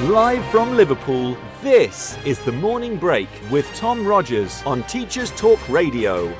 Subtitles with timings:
[0.00, 6.36] Live from Liverpool, this is the morning break with Tom Rogers on Teachers Talk Radio.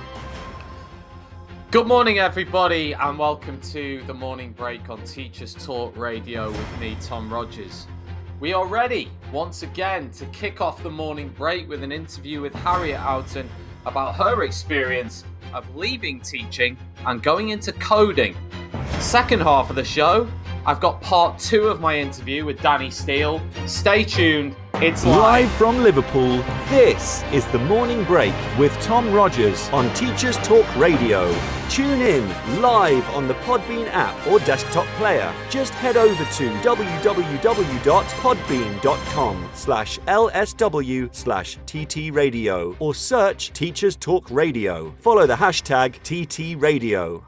[1.70, 6.98] Good morning, everybody, and welcome to the morning break on Teachers Talk Radio with me,
[7.00, 7.86] Tom Rogers.
[8.40, 12.52] We are ready once again to kick off the morning break with an interview with
[12.56, 13.48] Harriet Houghton
[13.86, 16.76] about her experience of leaving teaching
[17.06, 18.36] and going into coding.
[18.98, 20.28] Second half of the show,
[20.66, 23.40] I've got part two of my interview with Danny Steele.
[23.66, 24.56] Stay tuned.
[24.74, 25.16] It's live.
[25.16, 26.38] Live from Liverpool,
[26.68, 31.32] this is the morning break with Tom Rogers on Teachers Talk Radio.
[31.70, 32.28] Tune in
[32.60, 35.32] live on the Podbean app or desktop player.
[35.50, 44.92] Just head over to www.podbean.com slash lsw slash tt radio or search Teachers Talk Radio.
[44.98, 47.24] Follow the hashtag TT Radio.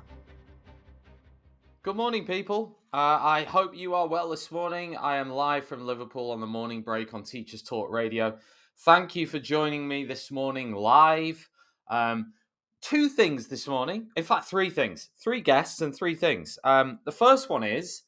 [1.82, 2.77] Good morning, people.
[2.90, 4.96] Uh, I hope you are well this morning.
[4.96, 8.38] I am live from Liverpool on the morning break on Teachers Talk Radio.
[8.78, 11.50] Thank you for joining me this morning live.
[11.90, 12.32] Um,
[12.80, 14.08] two things this morning.
[14.16, 15.10] In fact, three things.
[15.22, 16.58] Three guests and three things.
[16.64, 18.04] Um, the first one is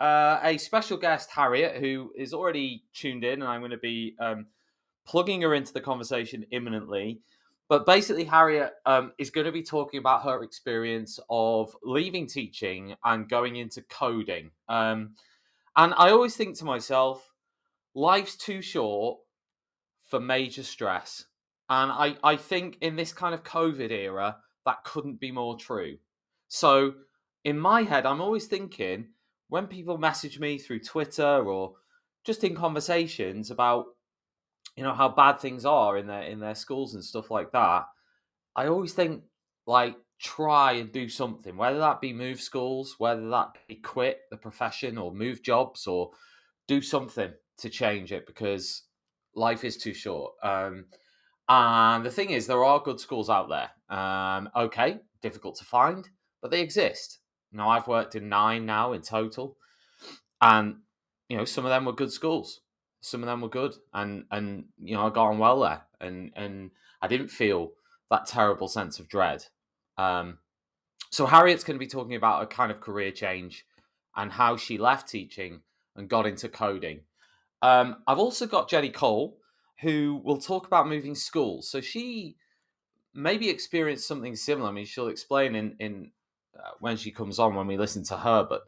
[0.00, 4.14] uh, a special guest, Harriet, who is already tuned in, and I'm going to be
[4.18, 4.46] um,
[5.06, 7.20] plugging her into the conversation imminently.
[7.72, 12.96] But basically, Harriet um, is going to be talking about her experience of leaving teaching
[13.02, 14.50] and going into coding.
[14.68, 15.14] Um,
[15.74, 17.32] and I always think to myself,
[17.94, 19.20] life's too short
[20.02, 21.24] for major stress.
[21.70, 25.96] And I, I think in this kind of COVID era, that couldn't be more true.
[26.48, 26.92] So
[27.42, 29.06] in my head, I'm always thinking
[29.48, 31.76] when people message me through Twitter or
[32.22, 33.86] just in conversations about
[34.76, 37.84] you know how bad things are in their in their schools and stuff like that
[38.56, 39.22] i always think
[39.66, 44.36] like try and do something whether that be move schools whether that be quit the
[44.36, 46.10] profession or move jobs or
[46.68, 48.84] do something to change it because
[49.34, 50.32] life is too short.
[50.42, 50.86] Um,
[51.48, 53.70] and the thing is there are good schools out there.
[53.96, 56.08] Um, okay difficult to find
[56.40, 57.18] but they exist.
[57.52, 59.56] Now i've worked in nine now in total
[60.40, 60.76] and
[61.28, 62.60] you know some of them were good schools
[63.02, 66.30] some of them were good, and and you know I got on well there, and
[66.34, 66.70] and
[67.02, 67.72] I didn't feel
[68.10, 69.44] that terrible sense of dread.
[69.98, 70.38] Um,
[71.10, 73.66] so Harriet's going to be talking about a kind of career change
[74.16, 75.60] and how she left teaching
[75.96, 77.00] and got into coding.
[77.60, 79.36] Um, I've also got Jenny Cole,
[79.80, 81.68] who will talk about moving schools.
[81.68, 82.36] So she
[83.14, 84.68] maybe experienced something similar.
[84.68, 86.12] I mean, she'll explain in in
[86.56, 88.62] uh, when she comes on when we listen to her, but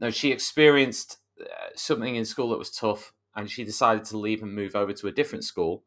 [0.00, 4.42] no, she experienced uh, something in school that was tough and she decided to leave
[4.42, 5.84] and move over to a different school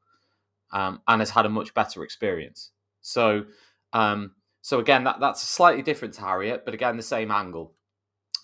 [0.72, 2.72] um, and has had a much better experience.
[3.02, 3.44] So,
[3.92, 7.74] um, so again, that, that's slightly different to Harriet, but again, the same angle.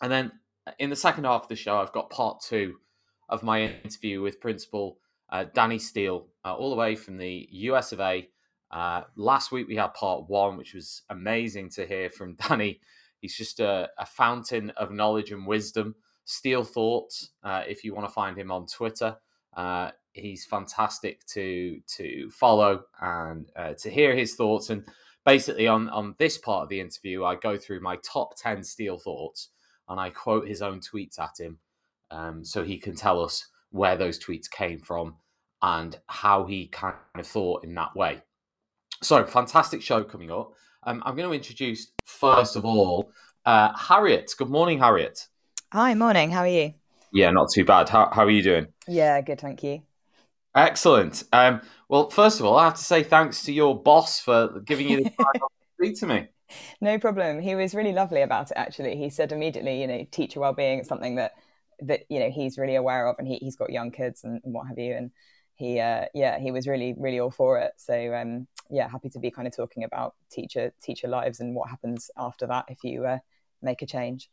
[0.02, 0.34] And then
[0.68, 2.76] uh, in the second half of the show, I've got part two
[3.30, 4.98] of my interview with Principal
[5.30, 8.28] uh, Danny Steele, uh, all the way from the US of A.
[8.72, 12.82] Uh, last week we had part one, which was amazing to hear from Danny.
[13.22, 15.96] He's just a, a fountain of knowledge and wisdom.
[16.28, 19.16] Steele Thoughts, uh, if you want to find him on Twitter.
[19.56, 24.70] Uh, he's fantastic to to follow and uh, to hear his thoughts.
[24.70, 24.84] And
[25.26, 28.98] basically, on on this part of the interview, I go through my top ten Steele
[28.98, 29.50] thoughts
[29.88, 31.60] and I quote his own tweets at him,
[32.12, 35.16] um, so he can tell us where those tweets came from
[35.62, 38.22] and how he kind of thought in that way.
[39.02, 40.52] So, fantastic show coming up.
[40.84, 43.12] Um, I'm going to introduce first of all
[43.46, 44.34] uh, Harriet.
[44.38, 45.26] Good morning, Harriet.
[45.72, 46.32] Hi, morning.
[46.32, 46.74] How are you?
[47.12, 47.90] Yeah, not too bad.
[47.90, 48.68] How, how are you doing?
[48.88, 49.84] Yeah, good, thank you.
[50.56, 51.24] Excellent.
[51.34, 54.90] Um, well, first of all, I have to say thanks to your boss for giving
[54.90, 55.34] you the time
[55.80, 56.28] to speak to me.
[56.82, 57.40] No problem.
[57.40, 58.58] He was really lovely about it.
[58.58, 61.34] Actually, he said immediately, you know, teacher well-being is something that
[61.82, 64.54] that you know he's really aware of, and he he's got young kids and, and
[64.54, 65.12] what have you, and
[65.56, 67.74] he uh, yeah he was really really all for it.
[67.78, 71.70] So um, yeah, happy to be kind of talking about teacher teacher lives and what
[71.70, 73.20] happens after that if you uh,
[73.62, 74.30] make a change.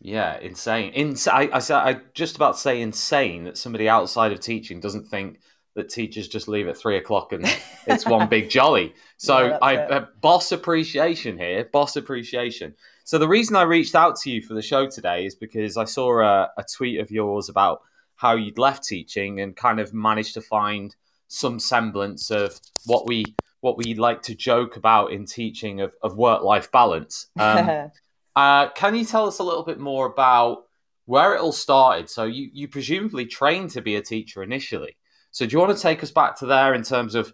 [0.00, 0.92] Yeah, insane.
[0.92, 5.40] Ins- I, I, I just about say insane that somebody outside of teaching doesn't think
[5.74, 7.44] that teachers just leave at three o'clock and
[7.86, 8.94] it's one big jolly.
[9.18, 12.74] So yeah, I uh, boss appreciation here, boss appreciation.
[13.04, 15.84] So the reason I reached out to you for the show today is because I
[15.84, 17.82] saw a, a tweet of yours about
[18.16, 20.96] how you'd left teaching and kind of managed to find
[21.28, 23.24] some semblance of what we
[23.60, 27.26] what we like to joke about in teaching of, of work life balance.
[27.38, 27.90] Um,
[28.36, 30.66] uh, can you tell us a little bit more about
[31.06, 32.10] where it all started?
[32.10, 34.96] So you, you presumably trained to be a teacher initially.
[35.30, 37.32] So do you want to take us back to there in terms of,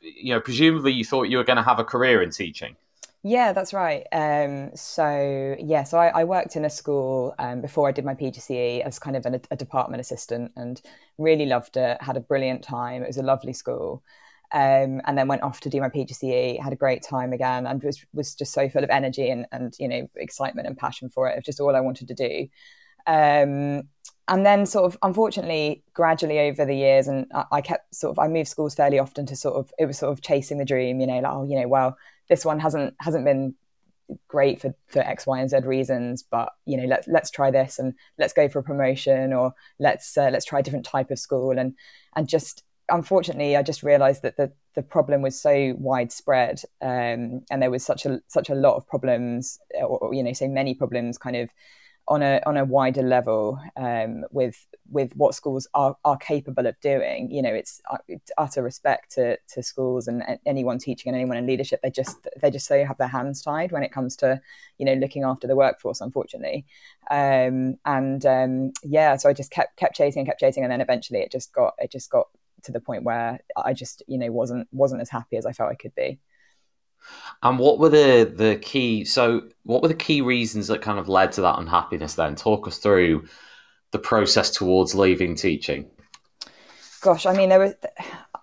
[0.00, 2.76] you know, presumably you thought you were going to have a career in teaching?
[3.26, 4.06] Yeah, that's right.
[4.12, 8.14] Um, so yeah, so I, I, worked in a school um, before I did my
[8.14, 10.82] PGCE as kind of an, a department assistant, and
[11.16, 12.02] really loved it.
[12.02, 13.02] Had a brilliant time.
[13.02, 14.02] It was a lovely school,
[14.52, 16.60] um, and then went off to do my PGCE.
[16.60, 19.74] Had a great time again, and was was just so full of energy and and
[19.78, 21.38] you know excitement and passion for it.
[21.38, 22.48] Of just all I wanted to do.
[23.06, 23.88] Um,
[24.28, 28.18] and then sort of unfortunately gradually over the years and I, I, kept sort of
[28.18, 31.00] i moved schools fairly often to sort of it was sort of chasing the dream
[31.00, 31.98] you know like oh you know well
[32.30, 33.54] this one hasn't hasn't been
[34.28, 37.78] great for for x y and z reasons but you know let's let's try this
[37.78, 41.18] and let's go for a promotion or let's uh, let's try a different type of
[41.18, 41.74] school and
[42.16, 47.62] and just unfortunately i just realized that the the problem was so widespread um, and
[47.62, 50.74] there was such a such a lot of problems or, or you know so many
[50.74, 51.48] problems kind of
[52.06, 56.78] on a on a wider level um, with with what schools are, are capable of
[56.80, 57.30] doing.
[57.30, 61.38] You know, it's, uh, it's, utter respect to, to schools and anyone teaching and anyone
[61.38, 61.80] in leadership.
[61.82, 64.40] They just they just so have their hands tied when it comes to
[64.78, 66.00] you know looking after the workforce.
[66.00, 66.66] Unfortunately,
[67.10, 70.80] um, and um, yeah, so I just kept kept chasing and kept chasing, and then
[70.80, 72.28] eventually it just got it just got
[72.64, 75.70] to the point where I just you know wasn't wasn't as happy as I felt
[75.70, 76.18] I could be.
[77.42, 79.04] And what were the the key?
[79.04, 82.14] So, what were the key reasons that kind of led to that unhappiness?
[82.14, 83.26] Then, talk us through
[83.90, 85.90] the process towards leaving teaching.
[87.00, 87.74] Gosh, I mean, there was.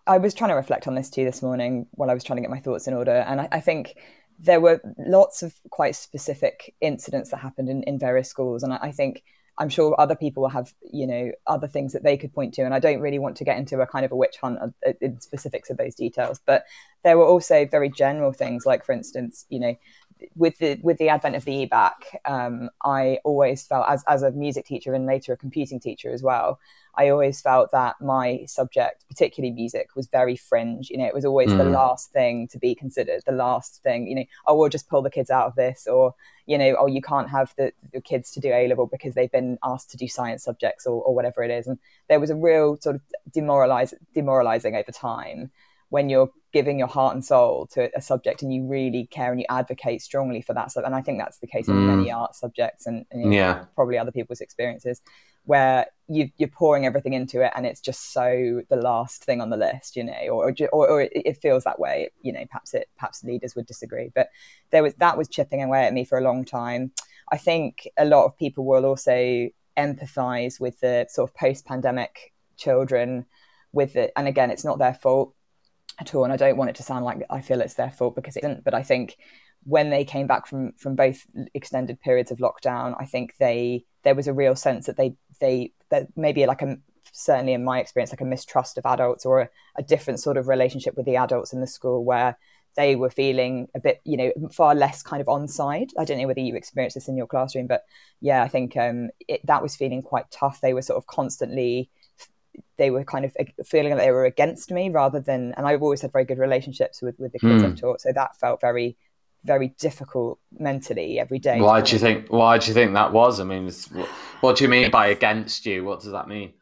[0.08, 2.42] I was trying to reflect on this too this morning while I was trying to
[2.42, 3.96] get my thoughts in order, and I, I think
[4.40, 8.80] there were lots of quite specific incidents that happened in, in various schools, and I,
[8.82, 9.24] I think
[9.62, 12.64] I'm sure other people will have, you know, other things that they could point to.
[12.64, 14.94] And I don't really want to get into a kind of a witch hunt uh,
[15.00, 16.40] in specifics of those details.
[16.44, 16.66] But
[17.04, 19.76] there were also very general things, like, for instance, you know,
[20.36, 24.32] with the with the advent of the EBacc, um, I always felt as as a
[24.32, 26.60] music teacher and later a computing teacher as well.
[26.96, 30.90] I always felt that my subject, particularly music, was very fringe.
[30.90, 31.58] You know, it was always mm.
[31.58, 34.08] the last thing to be considered, the last thing.
[34.08, 36.14] You know, oh, we'll just pull the kids out of this, or
[36.46, 39.32] you know, oh, you can't have the, the kids to do A level because they've
[39.32, 41.68] been asked to do science subjects or, or whatever it is.
[41.68, 41.80] And
[42.10, 43.02] there was a real sort of
[43.32, 45.52] demoralize, demoralizing over time
[45.92, 49.42] when you're giving your heart and soul to a subject and you really care and
[49.42, 50.72] you advocate strongly for that.
[50.72, 51.98] So, and I think that's the case in mm.
[51.98, 53.66] many art subjects and, and you know, yeah.
[53.76, 55.02] probably other people's experiences
[55.44, 59.50] where you, are pouring everything into it and it's just so the last thing on
[59.50, 62.88] the list, you know, or, or, or it feels that way, you know, perhaps it,
[62.98, 64.30] perhaps leaders would disagree, but
[64.72, 66.92] there was, that was chipping away at me for a long time.
[67.34, 72.32] I think a lot of people will also empathize with the sort of post pandemic
[72.56, 73.26] children
[73.74, 74.14] with it.
[74.16, 75.34] And again, it's not their fault
[76.02, 76.26] at all.
[76.26, 78.44] And I don't want it to sound like I feel it's their fault because it
[78.44, 78.66] isn't.
[78.66, 79.18] But I think
[79.64, 84.16] when they came back from from both extended periods of lockdown, I think they there
[84.16, 86.78] was a real sense that they they that maybe like a
[87.14, 90.48] certainly in my experience like a mistrust of adults or a, a different sort of
[90.48, 92.38] relationship with the adults in the school where
[92.76, 95.90] they were feeling a bit, you know, far less kind of on side.
[96.00, 97.84] I don't know whether you experienced this in your classroom, but
[98.22, 100.62] yeah, I think um, it, that was feeling quite tough.
[100.62, 101.90] They were sort of constantly
[102.78, 106.02] they were kind of feeling that they were against me rather than and I've always
[106.02, 107.66] had very good relationships with with the kids mm.
[107.66, 108.98] I've taught so that felt very
[109.44, 113.40] very difficult mentally every day why do you think why do you think that was
[113.40, 113.72] I mean
[114.42, 116.54] what do you mean by against you what does that mean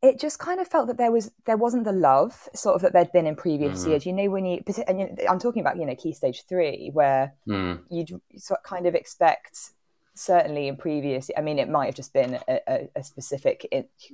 [0.00, 2.92] it just kind of felt that there was there wasn't the love sort of that
[2.92, 3.88] there'd been in previous mm.
[3.88, 6.90] years you know when you and you, i'm talking about you know key stage three
[6.92, 7.78] where mm.
[7.90, 9.72] you'd sort of kind of expect
[10.18, 13.66] certainly in previous i mean it might have just been a, a, a specific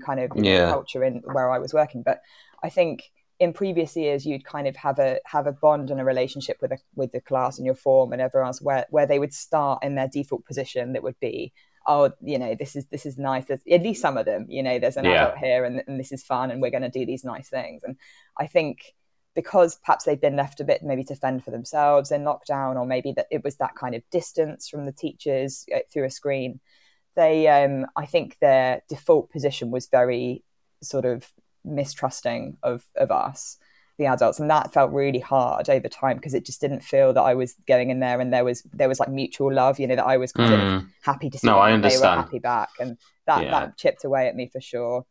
[0.04, 0.70] kind of yeah.
[0.70, 2.20] culture in where i was working but
[2.62, 6.04] i think in previous years you'd kind of have a have a bond and a
[6.04, 9.18] relationship with a, with the class and your form and everyone else where where they
[9.18, 11.52] would start in their default position that would be
[11.87, 14.62] oh you know this is this is nice there's at least some of them you
[14.62, 15.26] know there's an yeah.
[15.26, 17.82] adult here and, and this is fun and we're going to do these nice things
[17.82, 17.96] and
[18.38, 18.94] i think
[19.35, 22.87] because perhaps they've been left a bit maybe to fend for themselves in lockdown, or
[22.87, 26.61] maybe that it was that kind of distance from the teachers uh, through a screen.
[27.17, 30.43] They, um, I think, their default position was very
[30.83, 31.31] sort of
[31.64, 33.57] mistrusting of of us,
[33.99, 37.23] the adults, and that felt really hard over time because it just didn't feel that
[37.23, 39.97] I was going in there and there was there was like mutual love, you know,
[39.97, 40.76] that I was kind mm.
[40.76, 42.03] of happy to see no, I understand.
[42.03, 43.50] they were happy back, and that yeah.
[43.50, 45.05] that chipped away at me for sure.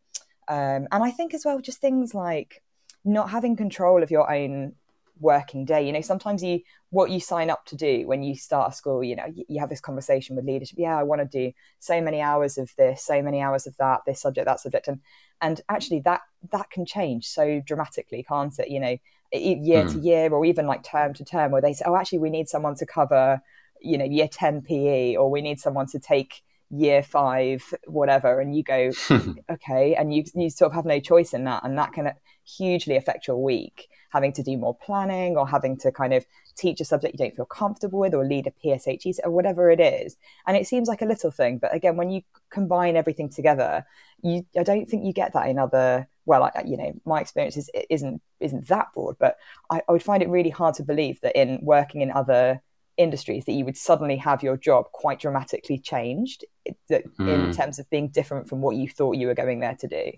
[0.48, 2.63] Um, and I think as well, just things like
[3.06, 4.74] not having control of your own
[5.20, 8.72] working day you know sometimes you what you sign up to do when you start
[8.72, 11.26] a school you know you, you have this conversation with leadership yeah i want to
[11.26, 14.88] do so many hours of this so many hours of that this subject that subject
[14.88, 15.00] and
[15.42, 18.98] and actually that that can change so dramatically can't it you know
[19.32, 19.88] year mm.
[19.88, 20.06] to hmm.
[20.06, 22.76] year or even like term to term where they say oh actually we need someone
[22.76, 23.42] to cover
[23.82, 26.42] you know year 10 pe or we need someone to take
[26.76, 28.92] year five whatever and you go
[29.52, 32.12] okay and you you sort of have no choice in that and that can
[32.44, 36.26] hugely affect your week having to do more planning or having to kind of
[36.56, 39.80] teach a subject you don't feel comfortable with or lead a PSHE or whatever it
[39.80, 40.18] is.
[40.46, 43.86] And it seems like a little thing, but again, when you combine everything together,
[44.22, 46.08] you I don't think you get that in other.
[46.26, 49.38] Well, I, you know, my experience is, isn't isn't that broad, but
[49.72, 52.62] I, I would find it really hard to believe that in working in other
[52.98, 56.46] industries that you would suddenly have your job quite dramatically changed
[56.90, 57.28] that mm.
[57.28, 57.52] in hmm.
[57.52, 60.12] terms of being different from what you thought you were going there to do.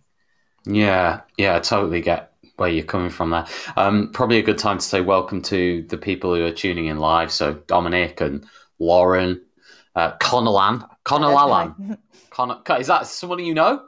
[0.65, 3.45] Yeah, yeah, I totally get where you're coming from there.
[3.75, 6.99] Um, probably a good time to say welcome to the people who are tuning in
[6.99, 7.31] live.
[7.31, 8.45] So Dominic and
[8.79, 9.41] Lauren,
[9.95, 11.97] uh, Conalan, Conalalan.
[12.29, 13.85] Con- is that someone you know?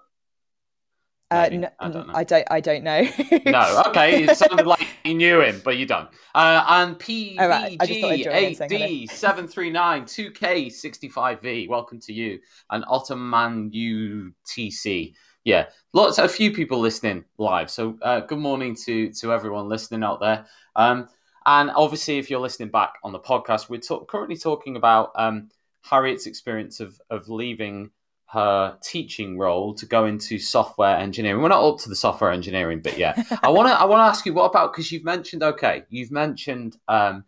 [1.30, 2.14] Uh, no, I don't know.
[2.16, 2.48] I don't.
[2.50, 3.02] I don't know.
[3.46, 3.84] no.
[3.88, 4.24] Okay.
[4.24, 6.08] It sounded like you knew him, but you don't.
[6.34, 8.28] Uh, and PVG
[8.72, 11.68] eight seven three nine two K sixty five V.
[11.68, 12.40] Welcome to you.
[12.70, 15.14] And Ottoman UTC.
[15.44, 16.18] Yeah, lots.
[16.18, 17.70] A few people listening live.
[17.70, 20.46] So uh, good morning to to everyone listening out there.
[20.78, 21.10] Um,
[21.46, 25.50] and obviously, if you're listening back on the podcast, we're currently talking about um,
[25.82, 27.92] Harriet's experience of of leaving
[28.30, 31.42] her teaching role to go into software engineering.
[31.42, 33.18] We're not up to the software engineering bit yet.
[33.44, 36.12] I want to I want to ask you what about because you've mentioned okay, you've
[36.12, 37.24] mentioned um,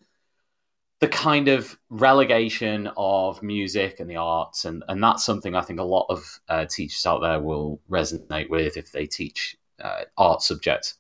[1.00, 5.80] the kind of relegation of music and the arts, and and that's something I think
[5.80, 10.42] a lot of uh, teachers out there will resonate with if they teach uh, art
[10.42, 10.96] subjects,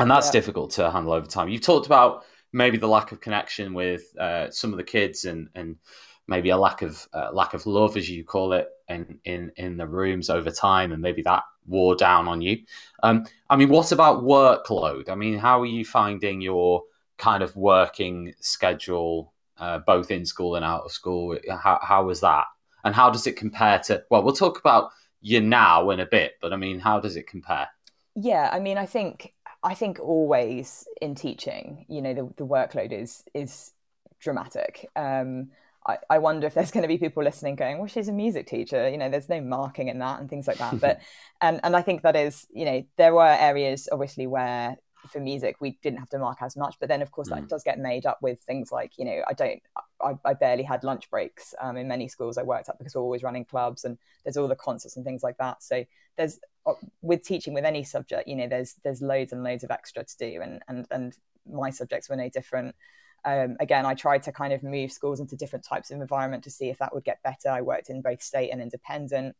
[0.00, 0.32] and that's yeah.
[0.32, 1.48] difficult to handle over time.
[1.48, 5.48] You've talked about maybe the lack of connection with uh, some of the kids and
[5.54, 5.76] and
[6.26, 9.76] maybe a lack of uh, lack of love, as you call it, in in in
[9.76, 12.58] the rooms over time, and maybe that wore down on you.
[13.02, 15.08] Um, I mean, what about workload?
[15.08, 16.82] I mean, how are you finding your
[17.18, 21.36] kind of working schedule, uh, both in school and out of school?
[21.50, 22.44] How how was that,
[22.84, 24.02] and how does it compare to?
[24.10, 24.90] Well, we'll talk about
[25.20, 27.68] you now in a bit, but I mean, how does it compare?
[28.14, 32.92] Yeah, I mean, I think I think always in teaching, you know, the, the workload
[32.92, 33.72] is is
[34.20, 34.88] dramatic.
[34.96, 35.50] Um,
[35.86, 38.46] I, I wonder if there's going to be people listening going, well, she's a music
[38.46, 38.88] teacher.
[38.88, 40.80] You know, there's no marking in that and things like that.
[40.80, 41.00] But,
[41.40, 45.56] and, and I think that is, you know, there were areas obviously where for music
[45.60, 47.36] we didn't have to mark as much but then of course mm.
[47.36, 49.62] that does get made up with things like you know i don't
[50.02, 53.02] i, I barely had lunch breaks um, in many schools i worked at because we're
[53.02, 55.84] always running clubs and there's all the concerts and things like that so
[56.16, 59.70] there's uh, with teaching with any subject you know there's there's loads and loads of
[59.70, 61.16] extra to do and and and
[61.50, 62.74] my subjects were no different
[63.24, 66.50] um, again, I tried to kind of move schools into different types of environment to
[66.50, 67.48] see if that would get better.
[67.50, 69.36] I worked in both state and independent.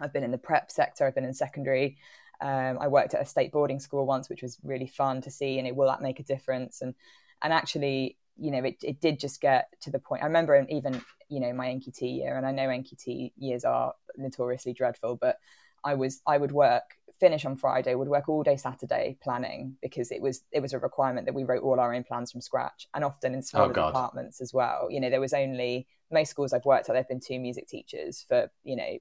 [0.00, 1.06] I've been in the prep sector.
[1.06, 1.96] I've been in secondary.
[2.40, 5.58] Um, I worked at a state boarding school once, which was really fun to see.
[5.58, 6.82] And it, will that make a difference?
[6.82, 6.94] And
[7.42, 10.22] and actually, you know, it, it did just get to the point.
[10.22, 14.72] I remember even you know my NQT year, and I know NQT years are notoriously
[14.72, 15.38] dreadful, but
[15.84, 20.10] I was I would work finish on Friday, would work all day Saturday planning because
[20.10, 22.88] it was it was a requirement that we wrote all our own plans from scratch,
[22.94, 24.88] and often in smaller oh, departments as well.
[24.90, 26.92] You know, there was only most schools I've worked at.
[26.92, 28.98] There've been two music teachers for you know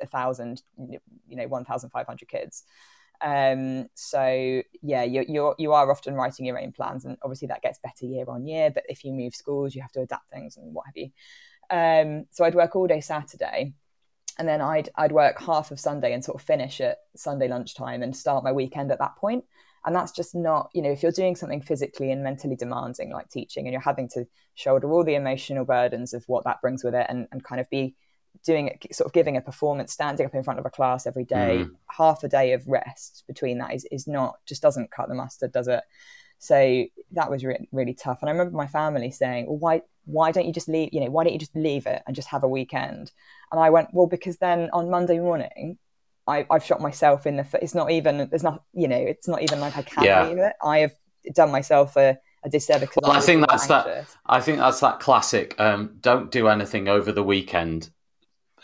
[0.00, 2.64] a thousand, you know, one thousand five hundred kids.
[3.22, 7.62] Um, so yeah, you're, you're you are often writing your own plans, and obviously that
[7.62, 8.70] gets better year on year.
[8.70, 11.10] But if you move schools, you have to adapt things and what have you.
[11.68, 13.72] Um, so I'd work all day Saturday
[14.38, 18.02] and then I'd I'd work half of Sunday and sort of finish at Sunday lunchtime
[18.02, 19.44] and start my weekend at that point.
[19.84, 23.30] And that's just not, you know, if you're doing something physically and mentally demanding like
[23.30, 24.26] teaching and you're having to
[24.56, 27.70] shoulder all the emotional burdens of what that brings with it and, and kind of
[27.70, 27.94] be
[28.44, 31.24] doing it, sort of giving a performance, standing up in front of a class every
[31.24, 31.70] day, mm.
[31.88, 35.52] half a day of rest between that is, is not, just doesn't cut the mustard,
[35.52, 35.84] does it?
[36.38, 38.18] So that was really, really tough.
[38.20, 41.10] And I remember my family saying, well, why, why don't you just leave, you know,
[41.10, 43.10] why don't you just leave it and just have a weekend?
[43.50, 45.78] And I went, well, because then on Monday morning,
[46.26, 47.62] I, have shot myself in the foot.
[47.62, 50.26] It's not even, there's not, you know, it's not even like I can yeah.
[50.26, 50.52] leave it.
[50.62, 50.94] I have
[51.34, 52.90] done myself a, a disservice.
[53.00, 54.12] Well, I, I think that's anxious.
[54.12, 54.16] that.
[54.26, 55.58] I think that's that classic.
[55.60, 57.90] Um, don't do anything over the weekend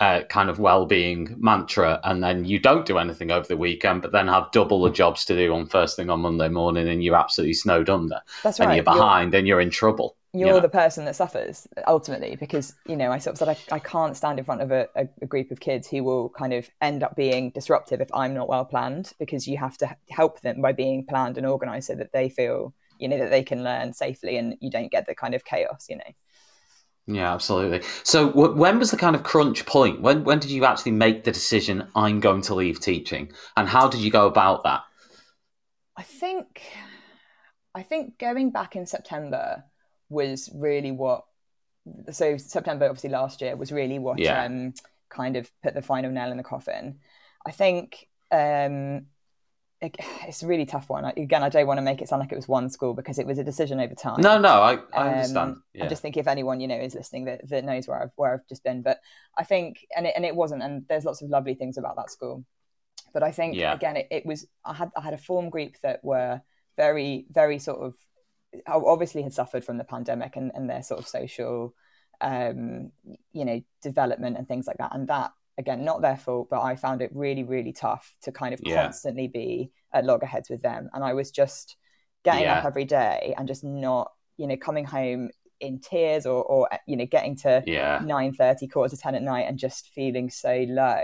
[0.01, 4.13] uh, kind of well-being mantra, and then you don't do anything over the weekend, but
[4.13, 7.17] then have double the jobs to do on first thing on Monday morning, and you're
[7.17, 8.21] absolutely snowed under.
[8.43, 8.67] That's right.
[8.67, 10.17] And you're behind, you're, and you're in trouble.
[10.35, 10.61] You're you know?
[10.61, 14.17] the person that suffers ultimately, because you know I sort of said I, I can't
[14.17, 17.03] stand in front of a, a, a group of kids who will kind of end
[17.03, 20.73] up being disruptive if I'm not well planned, because you have to help them by
[20.73, 24.39] being planned and organised so that they feel you know that they can learn safely,
[24.39, 26.13] and you don't get the kind of chaos, you know.
[27.07, 27.83] Yeah, absolutely.
[28.05, 30.01] So, w- when was the kind of crunch point?
[30.01, 31.89] When when did you actually make the decision?
[31.97, 34.83] I'm going to leave teaching, and how did you go about that?
[35.97, 36.63] I think,
[37.75, 39.65] I think going back in September
[40.09, 41.25] was really what.
[42.13, 44.45] So September, obviously last year, was really what yeah.
[44.45, 44.73] um,
[45.09, 47.01] kind of put the final nail in the coffin.
[47.45, 49.07] I think um,
[50.27, 51.05] it's a really tough one.
[51.05, 53.27] Again, I don't want to make it sound like it was one school because it
[53.27, 54.21] was a decision over time.
[54.21, 55.57] No, no, I, I um, understand.
[55.75, 55.85] Yeah.
[55.85, 58.35] I just think if anyone you know is listening that, that knows where I've where
[58.35, 59.01] I've just been, but
[59.37, 60.63] I think and it, and it wasn't.
[60.63, 62.45] And there's lots of lovely things about that school,
[63.13, 63.75] but I think yeah.
[63.75, 64.47] again it, it was.
[64.65, 66.41] I had I had a form group that were
[66.77, 67.95] very very sort of
[68.67, 71.75] obviously had suffered from the pandemic and, and their sort of social
[72.21, 72.93] um,
[73.33, 76.77] you know development and things like that, and that again, not their fault, but I
[76.77, 78.85] found it really, really tough to kind of yeah.
[78.85, 80.89] constantly be at loggerheads with them.
[80.93, 81.77] And I was just
[82.25, 82.59] getting yeah.
[82.59, 85.31] up every day and just not, you know, coming home
[85.61, 88.01] in tears or, or you know, getting to yeah.
[88.05, 91.03] 9 30, quarter to 10 at night and just feeling so low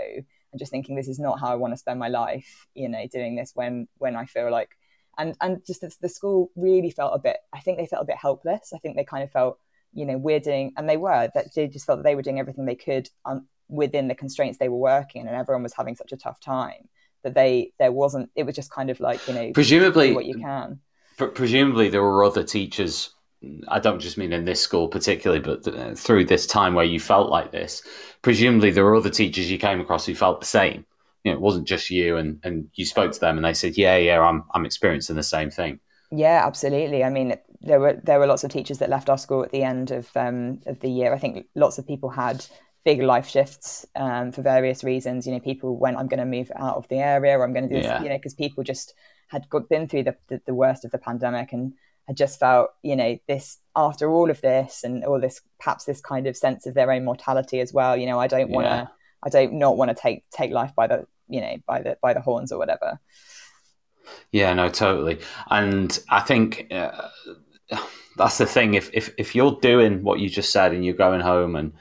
[0.51, 3.05] and just thinking this is not how I want to spend my life, you know,
[3.11, 4.71] doing this when, when I feel like,
[5.17, 8.07] and, and just the, the school really felt a bit, I think they felt a
[8.07, 8.71] bit helpless.
[8.73, 9.59] I think they kind of felt,
[9.93, 12.39] you know, we're doing, and they were, that they just felt that they were doing
[12.39, 16.11] everything they could um, within the constraints they were working and everyone was having such
[16.11, 16.89] a tough time
[17.23, 20.35] that they there wasn't it was just kind of like you know presumably what you
[20.35, 20.79] can.
[21.17, 23.13] Presumably there were other teachers
[23.69, 27.29] i don't just mean in this school particularly but through this time where you felt
[27.29, 27.83] like this
[28.21, 30.85] presumably there were other teachers you came across who felt the same.
[31.23, 33.77] You know it wasn't just you and and you spoke to them and they said
[33.77, 35.79] yeah yeah i'm i'm experiencing the same thing.
[36.11, 37.03] Yeah absolutely.
[37.03, 39.63] I mean there were there were lots of teachers that left our school at the
[39.63, 41.13] end of um of the year.
[41.13, 42.45] I think lots of people had
[42.85, 45.27] big life shifts um, for various reasons.
[45.27, 47.67] You know, people went, I'm going to move out of the area, or I'm going
[47.67, 48.01] to do this, yeah.
[48.01, 48.93] you know, because people just
[49.27, 51.73] had got, been through the, the, the, worst of the pandemic and
[52.07, 56.01] had just felt, you know, this after all of this and all this, perhaps this
[56.01, 57.95] kind of sense of their own mortality as well.
[57.95, 58.87] You know, I don't want to, yeah.
[59.23, 62.13] I don't not want to take take life by the, you know, by the by
[62.13, 62.99] the horns or whatever.
[64.31, 65.19] Yeah, no, totally.
[65.49, 67.09] And I think uh,
[68.17, 68.73] that's the thing.
[68.73, 71.73] If, if if you're doing what you just said and you're going home and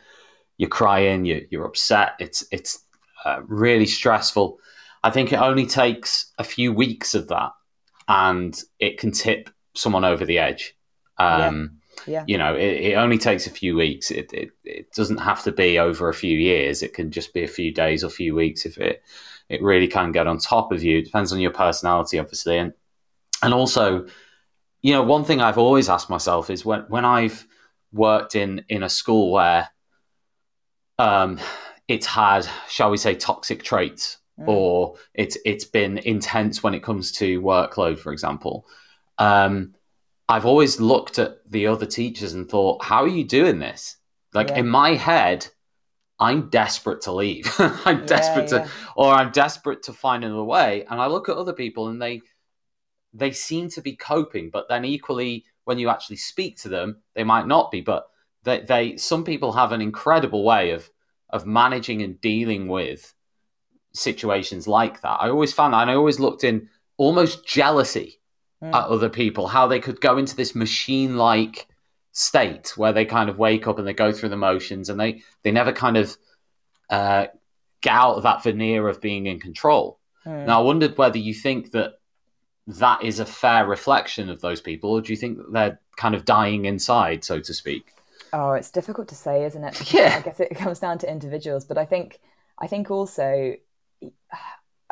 [0.58, 2.12] you're crying, you're, you're upset.
[2.18, 2.84] It's it's
[3.24, 4.58] uh, really stressful.
[5.02, 7.52] I think it only takes a few weeks of that,
[8.08, 10.76] and it can tip someone over the edge.
[11.16, 12.12] Um, yeah.
[12.12, 12.24] yeah.
[12.26, 14.10] You know, it, it, only takes a few weeks.
[14.10, 16.82] It, it it doesn't have to be over a few years.
[16.82, 19.02] It can just be a few days or a few weeks if it
[19.48, 20.98] it really can get on top of you.
[20.98, 22.72] It depends on your personality, obviously, and
[23.42, 24.06] and also,
[24.82, 27.46] you know, one thing I've always asked myself is when when I've
[27.92, 29.68] worked in in a school where
[30.98, 31.38] um,
[31.86, 34.48] it's had, shall we say, toxic traits, mm.
[34.48, 38.66] or it's it's been intense when it comes to workload, for example.
[39.18, 39.74] Um,
[40.28, 43.96] I've always looked at the other teachers and thought, how are you doing this?
[44.34, 44.58] Like yeah.
[44.58, 45.46] in my head,
[46.18, 47.50] I'm desperate to leave.
[47.58, 48.64] I'm yeah, desperate yeah.
[48.64, 50.84] to, or I'm desperate to find another way.
[50.90, 52.20] And I look at other people and they,
[53.14, 57.24] they seem to be coping, but then equally, when you actually speak to them, they
[57.24, 57.80] might not be.
[57.80, 58.06] But
[58.48, 60.90] they, they some people have an incredible way of
[61.30, 63.14] of managing and dealing with
[63.92, 65.18] situations like that.
[65.20, 68.20] I always found that, and I always looked in almost jealousy
[68.62, 68.68] mm.
[68.68, 71.66] at other people, how they could go into this machine like
[72.12, 75.22] state where they kind of wake up and they go through the motions and they,
[75.42, 76.16] they never kind of
[76.90, 77.26] uh,
[77.80, 79.98] get out of that veneer of being in control.
[80.26, 80.46] Mm.
[80.46, 81.94] Now, I wondered whether you think that
[82.66, 86.14] that is a fair reflection of those people, or do you think that they're kind
[86.14, 87.92] of dying inside, so to speak?
[88.32, 89.92] Oh, it's difficult to say, isn't it?
[89.92, 90.16] yeah.
[90.18, 92.20] I guess it comes down to individuals, but I think
[92.58, 93.56] I think also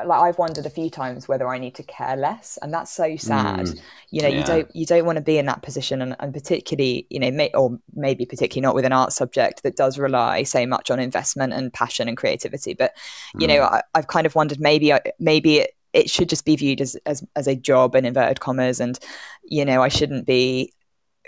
[0.04, 3.16] like I've wondered a few times whether I need to care less, and that's so
[3.16, 3.66] sad.
[3.66, 4.38] Mm, you know, yeah.
[4.38, 7.30] you don't you don't want to be in that position, and, and particularly, you know,
[7.30, 11.00] may, or maybe particularly not with an art subject that does rely so much on
[11.00, 12.74] investment and passion and creativity.
[12.74, 12.92] But
[13.38, 13.56] you mm.
[13.56, 16.96] know, I, have kind of wondered maybe maybe it, it should just be viewed as,
[17.06, 18.98] as as a job in inverted commas, and
[19.44, 20.74] you know, I shouldn't be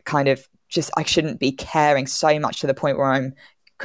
[0.04, 3.34] kind of just I shouldn't be caring so much to the point where I'm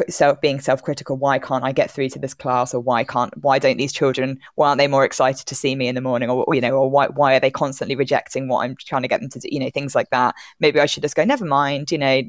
[0.10, 1.18] self being self-critical.
[1.18, 2.74] Why can't i get through to this class?
[2.74, 5.88] Or why can't why don't these children why aren't they more excited to see me
[5.88, 6.30] in the morning?
[6.30, 9.22] Or you know or why why are they constantly rejecting what i'm trying to get
[9.22, 9.48] them to do?
[9.52, 10.36] You know things like that.
[10.60, 12.22] Maybe i should just go never mind you know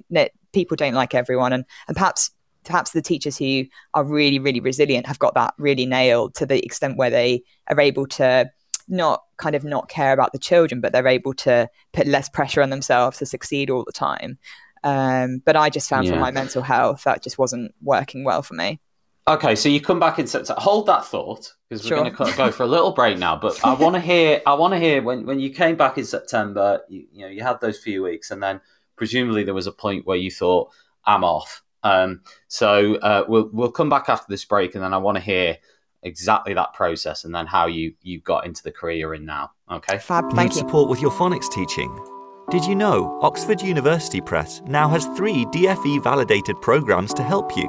[0.53, 1.53] people don't like everyone.
[1.53, 2.31] And and perhaps
[2.65, 3.65] perhaps the teachers who
[3.95, 7.81] are really really resilient have got that really nailed to the extent where they are
[7.81, 8.51] able to
[8.89, 12.63] not kind of not care about the children, but they're able to put less pressure
[12.63, 14.39] on themselves to succeed all the time.
[14.83, 16.13] Um, but I just found yeah.
[16.13, 18.81] for my mental health that just wasn't working well for me.
[19.27, 20.61] Okay, so you come back in September.
[20.61, 21.99] Hold that thought because we're sure.
[22.05, 23.35] going to go for a little break now.
[23.35, 24.43] But I want to hear.
[24.47, 26.83] I want to hear when when you came back in September.
[26.91, 28.61] You, you, know, you had those few weeks, and then
[28.97, 30.71] presumably there was a point where you thought,
[31.07, 34.99] "I'm off." Um, so uh, we'll we'll come back after this break, and then I
[34.99, 35.57] want to hear
[36.05, 39.51] exactly that process and then how you you got into the career you're in now.
[39.71, 39.99] Okay.
[39.99, 40.31] Fab.
[40.33, 40.61] Thank Need you.
[40.61, 41.99] support with your phonics teaching?
[42.51, 47.69] Did you know Oxford University Press now has three DFE validated programs to help you?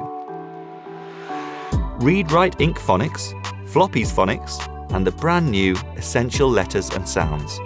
[2.00, 3.32] Read Write Inc Phonics,
[3.70, 4.60] Floppy's Phonics,
[4.92, 7.58] and the brand new Essential Letters and Sounds.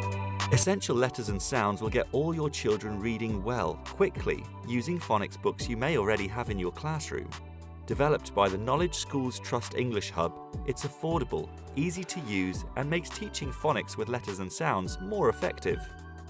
[0.52, 5.68] Essential Letters and Sounds will get all your children reading well, quickly, using phonics books
[5.68, 7.28] you may already have in your classroom.
[7.90, 13.08] Developed by the Knowledge Schools Trust English Hub, it's affordable, easy to use, and makes
[13.08, 15.80] teaching phonics with letters and sounds more effective.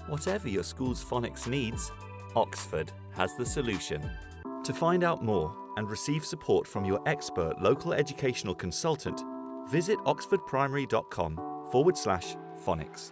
[0.07, 1.91] Whatever your school's phonics needs,
[2.35, 4.09] Oxford has the solution.
[4.63, 9.21] To find out more and receive support from your expert local educational consultant,
[9.69, 13.11] visit oxfordprimary.com forward slash phonics.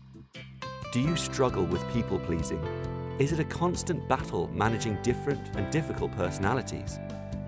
[0.91, 2.61] Do you struggle with people pleasing?
[3.17, 6.99] Is it a constant battle managing different and difficult personalities?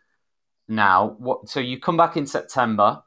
[0.66, 1.50] now, what?
[1.50, 3.02] So you come back in September.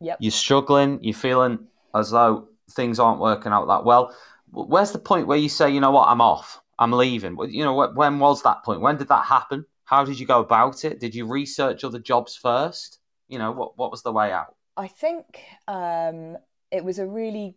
[0.00, 0.18] Yep.
[0.20, 1.02] You're struggling.
[1.02, 1.58] You're feeling
[1.94, 4.14] as though things aren't working out that well.
[4.52, 7.36] Where's the point where you say, you know what, I'm off, I'm leaving?
[7.48, 8.80] You know, when was that point?
[8.80, 9.64] When did that happen?
[9.84, 11.00] How did you go about it?
[11.00, 12.98] Did you research other jobs first?
[13.28, 14.54] You know, what what was the way out?
[14.76, 16.36] I think um,
[16.70, 17.56] it was a really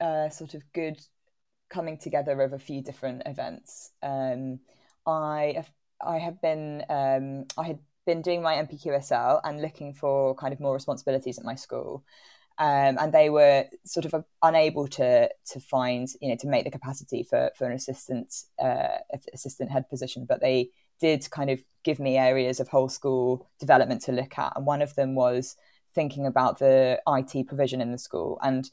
[0.00, 0.98] uh, sort of good
[1.68, 3.90] coming together of a few different events.
[4.02, 4.60] Um,
[5.06, 5.64] I
[6.00, 10.60] I have been um, I had been doing my NPQSL and looking for kind of
[10.60, 12.04] more responsibilities at my school.
[12.60, 16.70] Um, and they were sort of unable to to find you know to make the
[16.70, 18.98] capacity for for an assistant uh,
[19.32, 24.02] assistant head position, but they did kind of give me areas of whole school development
[24.02, 24.52] to look at.
[24.56, 25.56] And one of them was
[25.94, 28.38] thinking about the IT provision in the school.
[28.42, 28.68] And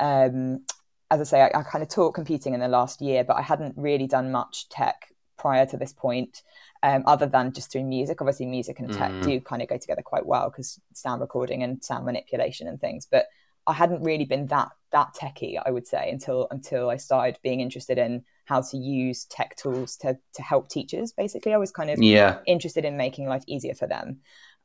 [0.00, 0.64] um,
[1.10, 3.42] as I say, I, I, kind of taught computing in the last year, but I
[3.42, 6.42] hadn't really done much tech prior to this point,
[6.82, 8.20] um, other than just through music.
[8.20, 9.22] Obviously, music and tech mm.
[9.22, 13.06] do kind of go together quite well because sound recording and sound manipulation and things.
[13.10, 13.26] But
[13.66, 17.60] I hadn't really been that that techy, I would say, until until I started being
[17.60, 21.12] interested in how to use tech tools to to help teachers.
[21.12, 22.38] Basically, I was kind of yeah.
[22.46, 24.20] interested in making life easier for them.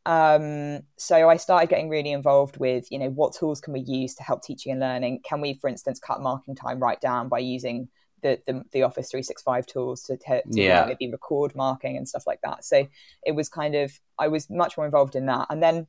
[0.05, 4.15] Um, so I started getting really involved with, you know, what tools can we use
[4.15, 5.21] to help teaching and learning?
[5.23, 7.87] Can we, for instance, cut marking time right down by using
[8.23, 10.85] the the, the Office 365 tools to, to, to yeah.
[10.85, 12.65] maybe record marking and stuff like that.
[12.65, 12.87] So
[13.25, 15.47] it was kind of I was much more involved in that.
[15.49, 15.87] And then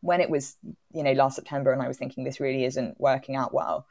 [0.00, 0.56] when it was,
[0.92, 3.86] you know, last September and I was thinking this really isn't working out well,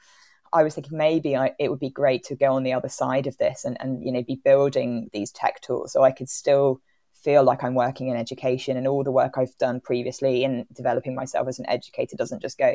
[0.55, 3.27] I was thinking maybe I, it would be great to go on the other side
[3.27, 6.81] of this and, and you know be building these tech tools so I could still
[7.13, 11.13] feel like I'm working in education and all the work I've done previously in developing
[11.13, 12.73] myself as an educator doesn't just go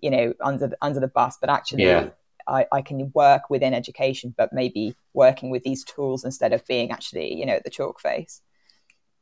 [0.00, 2.10] you know under the, under the bus but actually yeah.
[2.46, 6.90] I, I can work within education but maybe working with these tools instead of being
[6.90, 8.40] actually you know at the chalk face.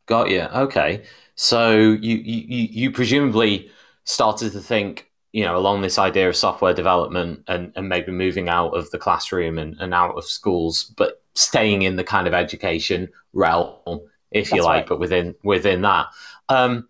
[0.07, 0.43] Got you.
[0.43, 1.05] Okay,
[1.37, 3.71] so you you you presumably
[4.05, 8.49] started to think you know, along this idea of software development and, and maybe moving
[8.49, 12.35] out of the classroom and, and out of schools, but staying in the kind of
[12.35, 14.89] education realm, if That's you like, right.
[14.89, 16.09] but within within that.
[16.51, 16.89] Um,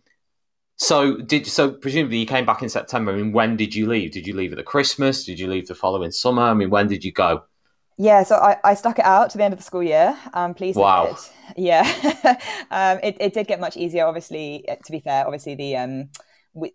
[0.83, 3.13] so did so presumably you came back in September.
[3.13, 4.11] I mean, when did you leave?
[4.11, 5.25] Did you leave at the Christmas?
[5.25, 6.43] Did you leave the following summer?
[6.43, 7.45] I mean, when did you go?
[7.99, 10.19] Yeah, so I, I stuck it out to the end of the school year.
[10.35, 10.77] I'm pleased.
[10.79, 11.17] Wow.
[11.55, 11.83] Yeah,
[12.71, 14.07] um, it it did get much easier.
[14.07, 16.09] Obviously, to be fair, obviously the um,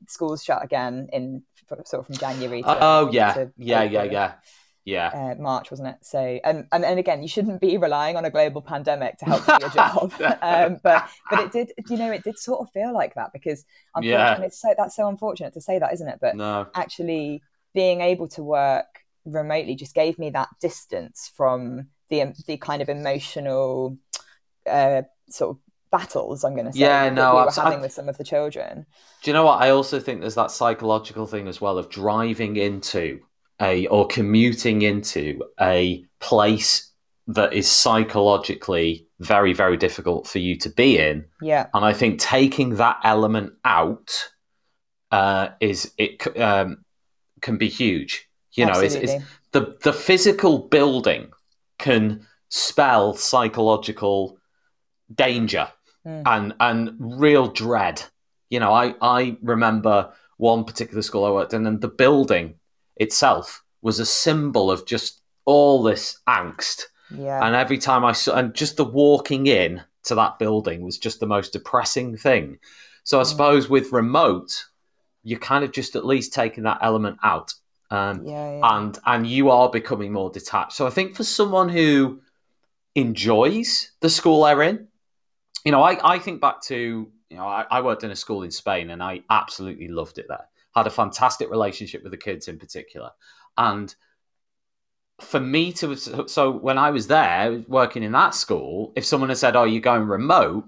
[0.08, 2.62] schools shut again in sort of from January.
[2.62, 4.34] To, oh yeah, to yeah, yeah, yeah,
[4.88, 5.10] yeah.
[5.10, 5.98] Uh, March wasn't it?
[6.02, 9.46] So um, and and again, you shouldn't be relying on a global pandemic to help
[9.46, 10.14] you your job.
[10.42, 13.66] um, but but it did, you know, it did sort of feel like that because
[13.94, 14.48] unfortunately, yeah.
[14.48, 16.20] it's so that's so unfortunate to say that, isn't it?
[16.22, 16.68] But no.
[16.74, 18.86] actually, being able to work
[19.26, 23.98] remotely just gave me that distance from the the kind of emotional
[24.70, 25.58] uh, sort of
[25.90, 28.86] battles i'm going to say yeah no we were having with some of the children
[29.24, 32.58] do you know what i also think there's that psychological thing as well of driving
[32.58, 33.22] into
[33.62, 36.92] a or commuting into a place
[37.28, 41.26] that is psychologically very, very difficult for you to be in.
[41.42, 41.68] Yeah.
[41.74, 44.30] And I think taking that element out
[45.12, 46.86] uh, is it um,
[47.42, 48.28] can be huge.
[48.54, 51.32] You know, it's, it's, the the physical building
[51.78, 54.40] can spell psychological
[55.14, 55.70] danger
[56.06, 56.24] mm.
[56.26, 58.02] and and real dread.
[58.50, 62.56] You know, I I remember one particular school I worked in, and the building
[63.00, 66.84] itself was a symbol of just all this angst.
[67.16, 67.46] Yeah.
[67.46, 71.20] And every time I saw, and just the walking in to that building was just
[71.20, 72.60] the most depressing thing.
[73.04, 73.28] So I mm.
[73.28, 74.66] suppose with remote,
[75.24, 77.54] you're kind of just at least taking that element out.
[77.90, 78.78] Um, yeah, yeah.
[78.78, 80.74] and and you are becoming more detached.
[80.74, 82.22] So I think for someone who
[82.96, 84.88] enjoys the school they're in,
[85.64, 88.44] you know, I, I think back to you know I, I worked in a school
[88.44, 90.48] in Spain and I absolutely loved it there.
[90.78, 93.10] Had a fantastic relationship with the kids in particular,
[93.58, 93.96] and
[95.20, 95.96] for me to
[96.28, 99.82] so when I was there working in that school, if someone had said, "Oh, you're
[99.82, 100.66] going remote,"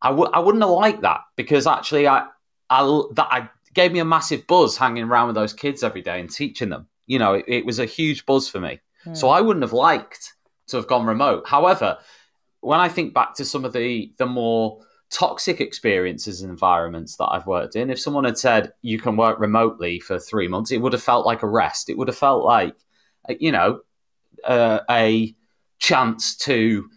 [0.00, 2.26] I w- I wouldn't have liked that because actually I
[2.70, 6.18] I that I gave me a massive buzz hanging around with those kids every day
[6.18, 6.88] and teaching them.
[7.06, 8.80] You know, it, it was a huge buzz for me.
[9.04, 9.14] Mm.
[9.14, 10.32] So I wouldn't have liked
[10.68, 11.46] to have gone remote.
[11.46, 11.98] However,
[12.60, 14.80] when I think back to some of the the more
[15.12, 19.38] toxic experiences and environments that I've worked in, if someone had said you can work
[19.38, 21.90] remotely for three months, it would have felt like a rest.
[21.90, 22.74] It would have felt like,
[23.28, 23.80] uh, you know,
[24.44, 25.34] uh, a
[25.78, 26.88] chance to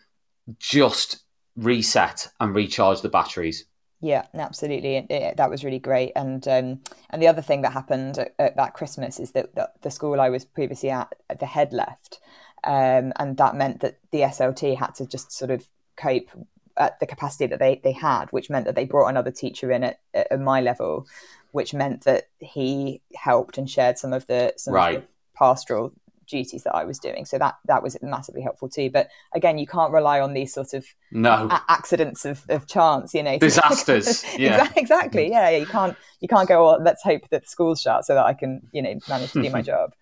[0.60, 1.24] just
[1.58, 3.66] reset and recharge the batteries.
[4.02, 4.98] Yeah, absolutely.
[4.98, 6.12] It, it, that was really great.
[6.16, 9.82] And um, and the other thing that happened at, at that Christmas is that, that,
[9.82, 12.20] the school I was previously at, the head left,
[12.64, 16.30] um, and that meant that the SLT had to just sort of cope
[16.78, 19.84] at the capacity that they, they had, which meant that they brought another teacher in
[19.84, 21.08] at, at my level,
[21.52, 24.98] which meant that he helped and shared some of the some right.
[24.98, 25.08] of the
[25.38, 25.94] pastoral
[26.28, 27.26] duties that I was doing.
[27.26, 28.90] So that that was massively helpful too.
[28.90, 33.14] But again, you can't rely on these sort of no a- accidents of, of chance,
[33.14, 34.24] you know, disasters.
[34.38, 35.28] yeah, exactly.
[35.28, 35.32] Mm.
[35.32, 36.66] Yeah, yeah, you can't you can't go.
[36.66, 39.42] Well, let's hope that the school's shut so that I can you know manage to
[39.42, 39.94] do my job.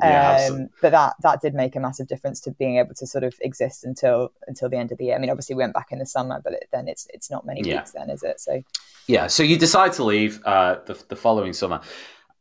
[0.00, 3.24] Yeah, um, but that that did make a massive difference to being able to sort
[3.24, 5.14] of exist until until the end of the year.
[5.14, 7.46] I mean, obviously we went back in the summer, but it, then it's it's not
[7.46, 7.76] many yeah.
[7.76, 8.40] weeks then, is it?
[8.40, 8.62] So
[9.06, 9.26] yeah.
[9.26, 11.80] So you decide to leave uh, the the following summer.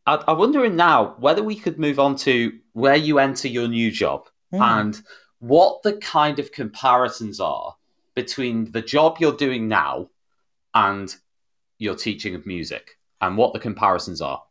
[0.05, 3.89] I, I'm wondering now whether we could move on to where you enter your new
[3.89, 4.61] job mm.
[4.61, 5.01] and
[5.39, 7.75] what the kind of comparisons are
[8.15, 10.09] between the job you're doing now
[10.73, 11.15] and
[11.77, 14.41] your teaching of music and what the comparisons are.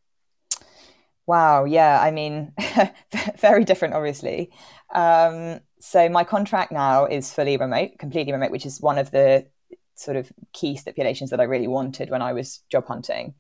[1.27, 2.53] Wow, yeah, I mean,
[3.39, 4.51] very different, obviously.
[4.95, 9.47] Um, so my contract now is fully remote, completely remote, which is one of the
[9.95, 13.35] sort of key stipulations that I really wanted when I was job hunting.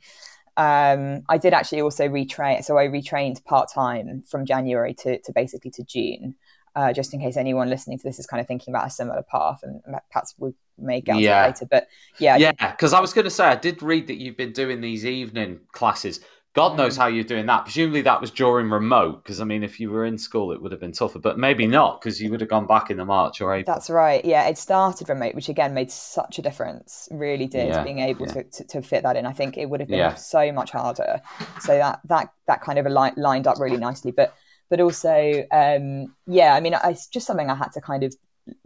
[0.57, 2.64] Um, I did actually also retrain.
[2.64, 6.37] So I retrained part time from January to, to basically to June,
[6.77, 9.23] uh, just in case anyone listening to this is kind of thinking about a similar
[9.23, 11.47] path, and perhaps we may get yeah.
[11.47, 11.66] later.
[11.70, 14.53] But yeah, yeah, because I was going to say I did read that you've been
[14.53, 16.20] doing these evening classes.
[16.55, 17.01] God knows mm.
[17.01, 17.64] how you're doing that.
[17.64, 20.71] Presumably that was during remote, because I mean, if you were in school, it would
[20.71, 23.40] have been tougher, but maybe not, because you would have gone back in the March
[23.40, 23.75] or April.
[23.75, 24.25] That's right.
[24.25, 27.09] Yeah, it started remote, which again made such a difference.
[27.11, 27.83] Really did yeah.
[27.83, 28.35] being able yeah.
[28.35, 29.27] to, to, to, fit that in.
[29.27, 30.14] I think it would have been yeah.
[30.14, 31.21] so much harder.
[31.61, 34.12] So that that that kind of li- lined up really nicely.
[34.12, 34.35] But
[34.71, 38.14] but also, um, yeah, I mean, it's just something I had to kind of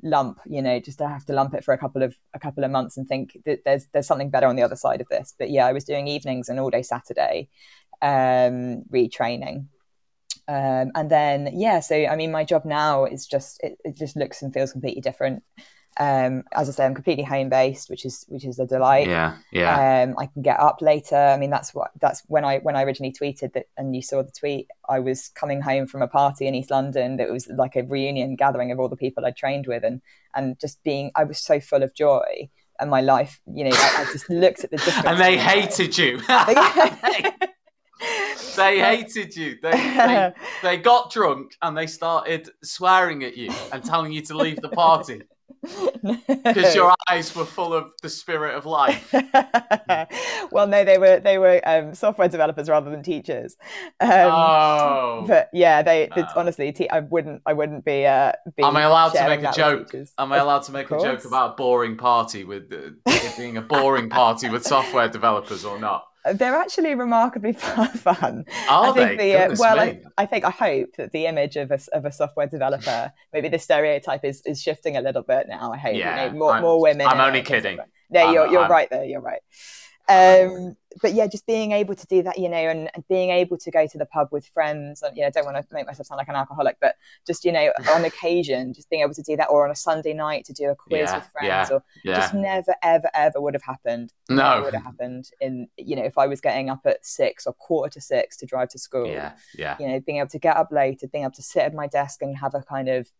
[0.02, 2.64] lump you know just to have to lump it for a couple of a couple
[2.64, 5.34] of months and think that there's there's something better on the other side of this
[5.38, 7.48] but yeah i was doing evenings and all day saturday
[8.02, 9.66] um, retraining.
[10.46, 14.16] Um, and then, yeah, so I mean, my job now is just, it, it just
[14.16, 15.42] looks and feels completely different.
[16.00, 19.08] Um, as I say, I'm completely home based, which is which is a delight.
[19.08, 20.02] Yeah, yeah.
[20.02, 21.16] Um, I can get up later.
[21.16, 24.22] I mean, that's what that's when I when I originally tweeted that, and you saw
[24.22, 24.68] the tweet.
[24.88, 28.37] I was coming home from a party in East London that was like a reunion
[28.37, 30.00] gathering of all the people I trained with, and
[30.34, 32.48] and just being, I was so full of joy.
[32.80, 35.04] And my life, you know, I, I just looked at the difference.
[35.04, 36.18] and they hated you.
[38.56, 39.58] they hated you.
[39.61, 40.32] They, they,
[40.62, 44.68] they got drunk and they started swearing at you and telling you to leave the
[44.68, 45.22] party
[45.62, 49.12] because your eyes were full of the spirit of life.
[50.50, 53.56] well, no, they were they were um, software developers rather than teachers.
[54.00, 56.24] Um, oh, but yeah, they oh.
[56.37, 58.06] honestly, te- I wouldn't I wouldn't be.
[58.06, 59.92] Uh, be Am I allowed to make a joke?
[60.18, 63.62] Am I allowed to make a joke about a boring party with uh, being a
[63.62, 66.04] boring party with software developers or not?
[66.34, 68.44] They're actually remarkably fun.
[68.68, 69.32] Are I think they?
[69.32, 72.12] The, uh, well, I, I, think I hope that the image of a, of a
[72.12, 75.72] software developer, maybe the stereotype is, is shifting a little bit now.
[75.72, 77.06] I hope yeah, you know, more, more women.
[77.06, 77.78] I'm only kidding.
[78.10, 78.70] No, you're, you're I'm...
[78.70, 79.04] right there.
[79.04, 79.40] You're right.
[80.08, 83.58] Um, but yeah, just being able to do that, you know, and, and, being able
[83.58, 85.02] to go to the pub with friends.
[85.02, 87.44] And, you know, I don't want to make myself sound like an alcoholic, but just,
[87.44, 90.46] you know, on occasion, just being able to do that or on a Sunday night
[90.46, 92.20] to do a quiz yeah, with friends yeah, or yeah.
[92.20, 94.12] just never, ever, ever would have happened.
[94.30, 94.62] No.
[94.62, 97.92] would have happened in, you know, if I was getting up at six or quarter
[97.94, 99.08] to six to drive to school.
[99.08, 99.32] Yeah.
[99.54, 99.76] Yeah.
[99.78, 102.22] You know, being able to get up later, being able to sit at my desk
[102.22, 103.10] and have a kind of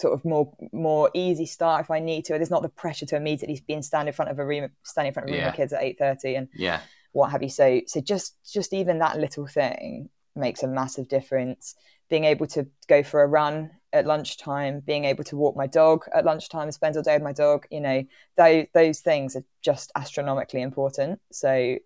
[0.00, 2.34] sort of more more easy start if I need to.
[2.34, 5.08] There's not the pressure to immediately be in stand in front of a room, standing
[5.08, 5.48] in front of a room Yeah.
[5.50, 6.80] of kids at eight thirty, and Yeah.
[7.12, 7.48] what have you.
[7.48, 11.74] So so just just even that little thing makes a massive difference.
[12.08, 16.06] Being able to go for a run at lunchtime, being able to walk my dog
[16.14, 18.04] at lunchtime, spend all day with my dog, you know,
[18.36, 21.20] those those things are just astronomically important.
[21.32, 21.76] So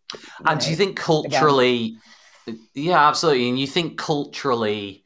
[0.46, 1.96] And do you think culturally,
[2.75, 3.48] yeah, absolutely.
[3.48, 5.05] And you think culturally,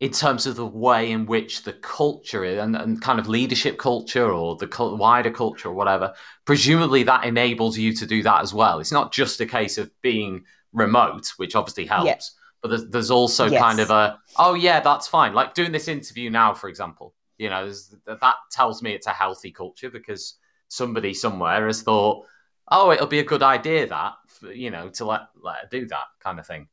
[0.00, 3.78] in terms of the way in which the culture is, and, and kind of leadership
[3.78, 6.12] culture or the wider culture or whatever,
[6.44, 8.80] presumably that enables you to do that as well.
[8.80, 12.18] It's not just a case of being remote, which obviously helps, Yeah.
[12.60, 13.62] but there's, there's also Yes.
[13.62, 15.32] kind of a, oh, yeah, that's fine.
[15.32, 17.72] Like doing this interview now, for example, you know,
[18.06, 20.34] that tells me it's a healthy culture because
[20.68, 22.26] somebody somewhere has thought,
[22.68, 24.14] oh, it'll be a good idea that,
[24.52, 26.68] you know, to let, let her do that kind of thing,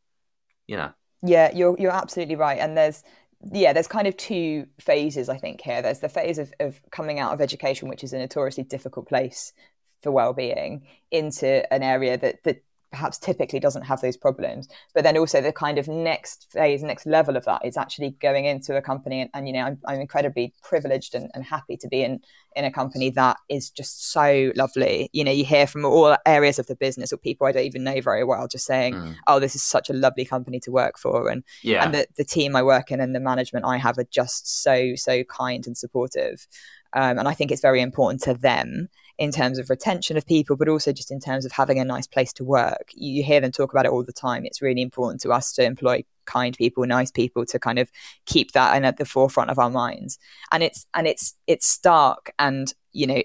[0.65, 0.91] you know.
[1.23, 2.59] Yeah, you're you're absolutely right.
[2.59, 3.03] And there's
[3.51, 5.81] yeah, there's kind of two phases I think here.
[5.81, 9.53] There's the phase of, of coming out of education, which is a notoriously difficult place
[10.01, 14.67] for well-being, into an area that that perhaps typically doesn't have those problems.
[14.93, 18.45] But then also the kind of next phase, next level of that is actually going
[18.45, 21.87] into a company and, and you know, I'm, I'm incredibly privileged and, and happy to
[21.87, 22.19] be in
[22.53, 25.09] in a company that is just so lovely.
[25.13, 27.85] You know, you hear from all areas of the business or people I don't even
[27.85, 29.15] know very well just saying, Mm.
[29.27, 31.29] oh, this is such a lovely company to work for.
[31.29, 31.85] And Yeah.
[31.85, 34.95] and the, the team I work in and the management I have are just so,
[34.95, 36.45] so kind and supportive.
[36.93, 38.89] Um, and I think it's very important to them
[39.21, 42.07] in terms of retention of people, but also just in terms of having a nice
[42.07, 42.89] place to work.
[42.95, 44.47] You, hear them talk about it all the time.
[44.47, 47.91] It's really important to us to employ kind people, nice people to kind of
[48.25, 50.17] keep that and at the forefront of our minds.
[50.51, 53.21] And it's and it's it's stark and you know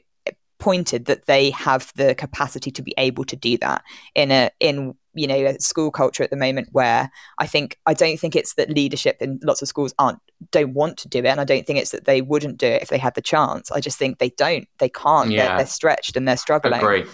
[0.59, 3.83] pointed that they have the capacity to be able to do that
[4.15, 7.95] in a in you know a school culture at the moment where I think I
[7.95, 10.19] don't think it's that leadership in lots of schools aren't
[10.53, 12.83] don't want to do it and I don't think it's that they wouldn't do it
[12.83, 15.49] if they had the chance I just think they don't they can't Yeah.
[15.49, 17.05] they're, they're stretched and they're struggling Agree.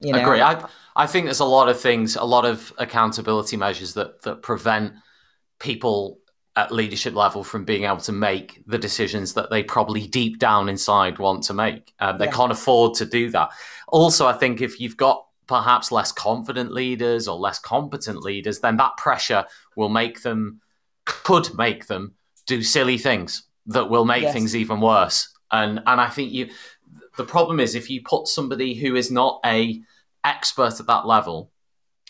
[0.00, 0.40] you know Agree.
[0.40, 0.64] I
[0.96, 4.94] I think there's a lot of things, a lot of accountability measures that that prevent
[5.58, 6.18] people
[6.56, 10.68] at leadership level from being able to make the decisions that they probably deep down
[10.68, 11.92] inside want to make.
[12.00, 12.32] Um, they Yeah.
[12.32, 13.50] can't afford to do that.
[13.88, 18.76] Also, I think if you've got perhaps less confident leaders or less competent leaders, then
[18.78, 19.44] that pressure
[19.76, 20.60] will make them
[21.04, 22.14] could make them
[22.46, 24.32] do silly things that will make Yes.
[24.32, 25.28] things even worse.
[25.50, 26.48] And and I think you
[27.16, 29.80] the problem is if you put somebody who is not a
[30.24, 31.50] expert at that level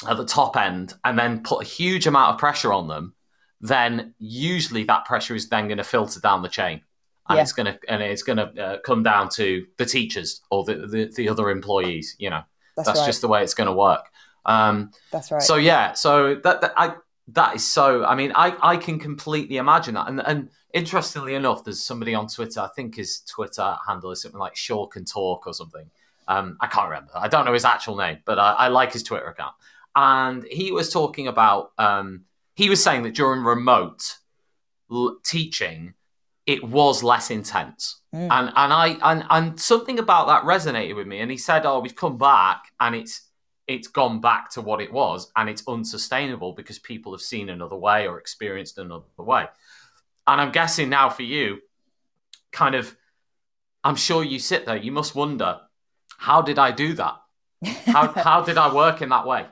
[0.07, 3.15] at the top end and then put a huge amount of pressure on them
[3.63, 6.81] then usually that pressure is then going to filter down the chain
[7.29, 7.43] and Yeah.
[7.43, 10.75] it's going to and it's going to uh, come down to the teachers or the,
[10.93, 12.43] the, the other employees you know
[12.81, 14.07] that's, that's right just the way it's going to work
[14.47, 16.95] um, that's right so yeah, so that, that I
[17.29, 18.05] that is so.
[18.05, 20.09] I mean, I I can completely imagine that.
[20.09, 22.61] And and interestingly enough, there's somebody on Twitter.
[22.61, 25.91] I think his Twitter handle is something like Shaw can talk or something.
[26.29, 27.13] Um, I can't remember.
[27.15, 29.55] I don't know his actual name, but I, I like his Twitter account.
[29.95, 31.73] And he was talking about.
[31.79, 34.17] Um, he was saying that during remote
[34.91, 35.95] l- teaching,
[36.51, 38.01] it was less intense.
[38.13, 38.29] Mm.
[38.31, 41.21] And and I and and something about that resonated with me.
[41.21, 43.29] And he said, "Oh, we've come back, and it's
[43.69, 47.77] it's gone back to what it was, and it's unsustainable because people have seen another
[47.77, 49.47] way or experienced another way."
[50.27, 51.61] And I'm guessing now for you,
[52.51, 52.97] kind of,
[53.85, 55.61] I'm sure you sit there, you must wonder,
[56.19, 57.17] how did I do that?
[57.87, 59.47] How how did I work in that way?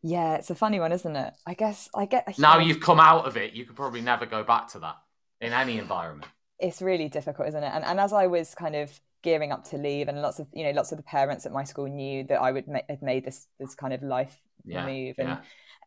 [0.00, 3.26] yeah it's a funny one isn't it I guess I get Now you've come out
[3.26, 4.96] of it, you could probably never go back to that
[5.40, 6.26] in any environment.
[6.58, 8.90] it's really difficult isn't it and, and as i was kind of
[9.22, 11.64] gearing up to leave and lots of you know lots of the parents at my
[11.64, 15.16] school knew that i would ma- had made this this kind of life Yeah, move
[15.18, 15.38] and yeah.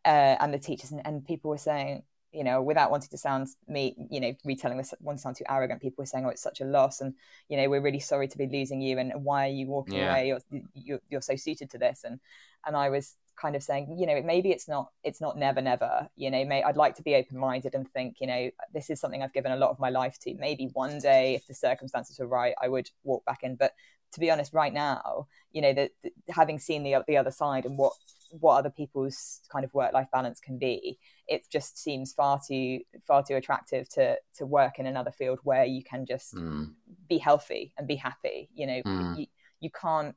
[0.05, 3.47] uh, and the teachers and, and people were saying you know without wanting to sound
[3.67, 6.61] me you know retelling this one sound too arrogant people were saying oh it's such
[6.61, 7.13] a loss and
[7.49, 10.09] you know we're really sorry to be losing you and why are you walking Yeah.
[10.09, 10.39] away you're,
[10.73, 12.19] you're you're so suited to this and
[12.65, 16.07] and i was kind of saying you know maybe it's not it's not never never
[16.15, 18.99] you know may i'd like to be open minded and think you know this is
[18.99, 20.33] something i've given a lot of my life to.
[20.35, 23.55] Maybe one day if the circumstances were right i would walk back in.
[23.55, 23.73] But
[24.13, 25.91] to be honest right now you know that
[26.29, 27.93] having seen the the other side and what
[28.29, 32.79] what other people's kind of work life balance can be it just seems far too
[33.07, 36.75] far too attractive to to work in another field where you can just Mm,
[37.09, 38.81] be healthy and be happy you know.
[38.85, 39.15] Mm.
[39.15, 39.25] you,
[39.59, 40.15] you can't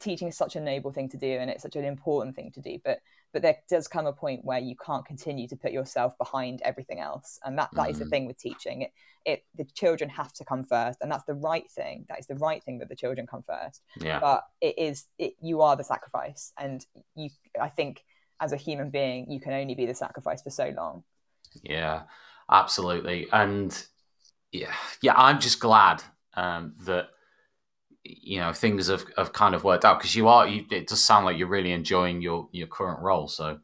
[0.00, 2.60] teaching is such a noble thing to do and it's such an important thing to
[2.60, 3.00] do but
[3.32, 7.00] but there does come a point where you can't continue to put yourself behind everything
[7.00, 7.38] else.
[7.44, 7.90] And that that mm.
[7.90, 8.10] is the mm.
[8.10, 8.82] thing with teaching.
[8.82, 8.92] It
[9.24, 12.06] it the children have to come first and that's the right thing.
[12.08, 13.82] That is the right thing that the children come first.
[14.00, 14.20] Yeah.
[14.20, 18.04] But it is it, you are the sacrifice and you i think
[18.40, 21.04] as a human being you can only be the sacrifice for so long.
[21.62, 22.02] Yeah
[22.50, 23.28] absolutely.
[23.32, 23.86] And
[24.52, 26.02] yeah yeah i'm just glad
[26.34, 27.10] um, that
[28.04, 31.02] you know things have, have kind of worked out because you are you, it does
[31.02, 33.58] sound like you're really enjoying your your current role so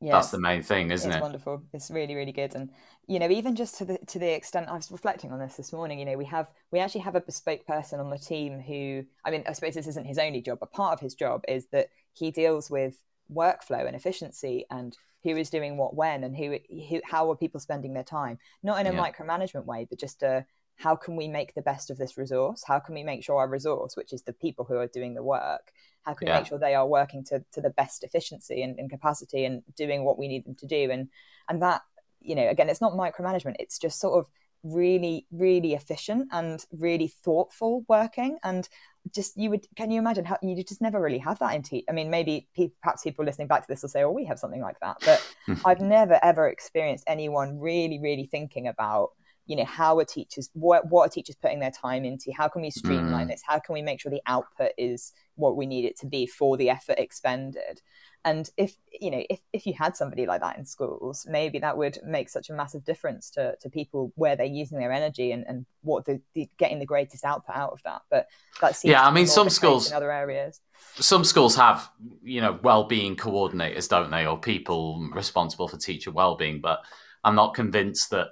[0.00, 1.22] yes, that's the main thing isn't it's it?
[1.22, 1.62] wonderful.
[1.72, 2.70] It's really really good and
[3.08, 5.72] you know even just to the to the extent i was reflecting on this this
[5.72, 9.04] morning you know we have we actually have a bespoke person on the team who
[9.24, 11.66] i mean i suppose this isn't his only job but part of his job is
[11.72, 13.02] that he deals with
[13.34, 16.58] workflow and efficiency and who is doing what when and who,
[16.88, 18.38] who how are people spending their time?
[18.62, 19.10] Not in a yeah.
[19.10, 20.44] micromanagement way but just a
[20.76, 22.64] how can we make the best of this resource?
[22.66, 25.22] How can we make sure our resource, which is the people who are doing the
[25.22, 26.38] work, how can we yeah.
[26.38, 30.04] make sure they are working to, to the best efficiency and, and, capacity and doing
[30.04, 30.90] what we need them to do?
[30.90, 31.08] And
[31.48, 31.82] and that,
[32.20, 33.56] you know, again, it's not micromanagement.
[33.58, 34.26] It's just sort of
[34.64, 38.38] really, really efficient and really thoughtful working.
[38.42, 38.68] And
[39.14, 41.84] just you would can you imagine how you just never really have that in te-
[41.88, 44.38] I mean, maybe pe- perhaps people listening back to this will say, "Oh, we have
[44.38, 49.10] something like that," but I've never ever experienced anyone really, really thinking about
[49.46, 52.32] you know how are teachers what what are teachers putting their time into?
[52.36, 53.30] How can we streamline mm.
[53.30, 53.42] this?
[53.46, 56.56] How can we make sure the output is what we need it to be for
[56.56, 57.80] the effort expended?
[58.24, 61.76] And if you know if, if you had somebody like that in schools maybe that
[61.76, 65.44] would make such a massive difference to, to people where they're using their energy and,
[65.48, 68.02] and what the, the getting the greatest output out of that.
[68.10, 68.28] But
[68.60, 70.60] that's yeah i mean some schools in other areas.
[70.94, 71.90] some schools have
[72.22, 74.26] you know well-being coordinators don't they?
[74.26, 76.60] Or people responsible for teacher well-being.
[76.60, 76.84] But
[77.24, 78.28] i'm not convinced that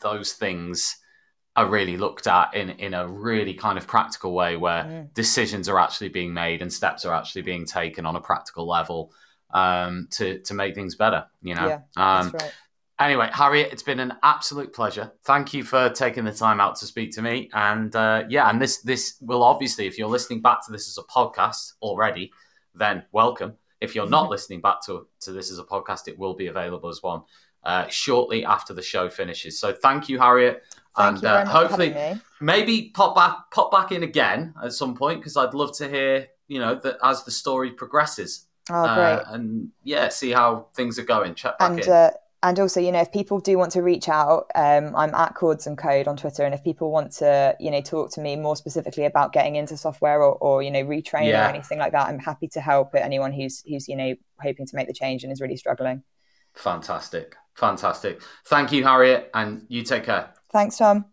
[0.00, 0.98] those things
[1.56, 5.14] are really looked at in in a really kind of practical way where mm.
[5.14, 9.12] decisions are actually being made and steps are actually being taken on a practical level
[9.52, 11.68] um, to to make things better you know?
[11.68, 12.52] Yeah, um, right.
[12.98, 15.12] anyway harriet it's been an absolute pleasure.
[15.24, 17.50] Thank you for taking the time out to speak to me.
[17.52, 20.98] And uh, yeah and this this will obviously if you're listening back to this as
[20.98, 22.32] a podcast already
[22.74, 23.54] then welcome.
[23.80, 26.88] If you're not listening back to, to this as a podcast it will be available
[26.88, 27.22] as one
[27.64, 29.58] uh, shortly after the show finishes.
[29.58, 30.62] So thank you, Harriet.
[30.96, 31.94] Thank and uh, hopefully,
[32.40, 36.28] maybe pop back pop back in again at some point because I'd love to hear
[36.46, 38.46] you know that as the story progresses.
[38.70, 39.14] Oh, great!
[39.14, 41.34] Uh, and yeah, see how things are going.
[41.34, 41.90] Check back and, in.
[41.90, 42.10] Uh,
[42.44, 45.66] and also, you know, if people do want to reach out, um, I'm at Chords
[45.66, 48.54] and Code on Twitter, and if people want to, you know, talk to me more
[48.54, 51.46] specifically about getting into software or, or you know, retraining yeah.
[51.46, 54.76] or anything like that, I'm happy to help anyone who's who's you know hoping to
[54.76, 56.02] make the change and is really struggling.
[56.54, 57.34] Fantastic.
[57.54, 58.20] Fantastic.
[58.46, 60.34] Thank you, Harriet, and you take care.
[60.50, 61.06] Thanks, Tom.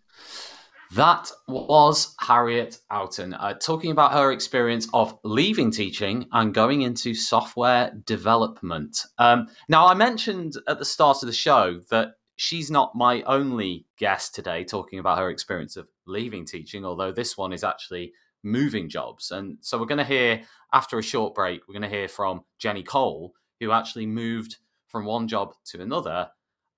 [0.94, 7.14] That was Harriet Outen uh, talking about her experience of leaving teaching and going into
[7.14, 9.06] software development.
[9.18, 13.86] Um, now, I mentioned at the start of the show that she's not my only
[13.98, 18.12] guest today talking about her experience of leaving teaching, although this one is actually
[18.44, 19.32] moving jobs.
[19.32, 20.42] And so we're going to hear,
[20.74, 24.58] after a short break, we're going to hear from Jenny Cole, who actually moved
[24.92, 26.30] from one job to another,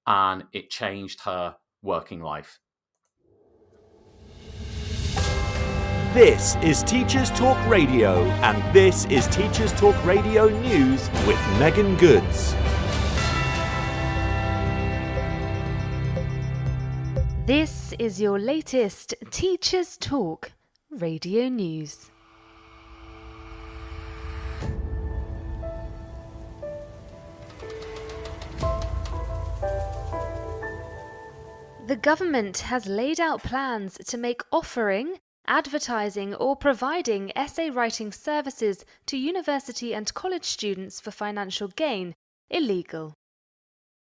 [0.05, 2.59] and it changed her working life.
[6.13, 12.53] This is Teachers Talk Radio, and this is Teachers Talk Radio News with Megan Goods.
[17.47, 20.51] This is your latest Teachers Talk
[20.91, 22.11] Radio News.
[31.85, 38.85] The government has laid out plans to make offering, advertising, or providing essay writing services
[39.07, 42.15] to university and college students for financial gain
[42.49, 43.15] illegal.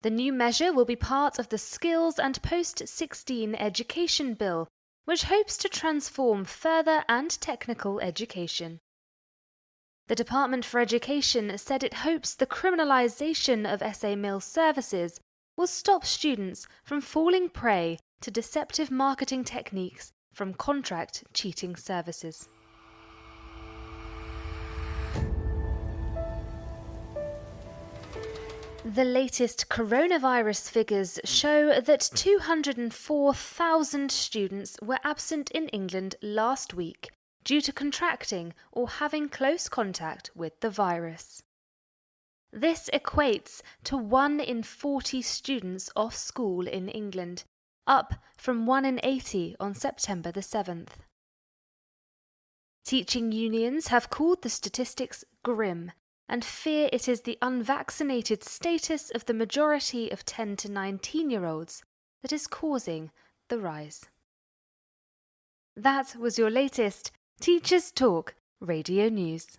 [0.00, 4.68] The new measure will be part of the Skills and Post 16 Education Bill,
[5.04, 8.78] which hopes to transform further and technical education.
[10.06, 15.20] The Department for Education said it hopes the criminalisation of essay mill services
[15.56, 22.48] will stop students from falling prey to deceptive marketing techniques from contract cheating services.
[28.84, 37.10] The latest coronavirus figures show that 204,000 students were absent in England last week
[37.42, 41.42] due to contracting or having close contact with the virus.
[42.52, 47.44] This equates to 1 in 40 students off school in England,
[47.86, 50.98] up from 1 in 80 on September the 7th.
[52.84, 55.92] Teaching unions have called the statistics grim
[56.28, 61.44] and fear it is the unvaccinated status of the majority of 10 to 19 year
[61.44, 61.82] olds
[62.22, 63.10] that is causing
[63.48, 64.06] the rise.
[65.76, 69.58] That was your latest Teachers Talk radio news.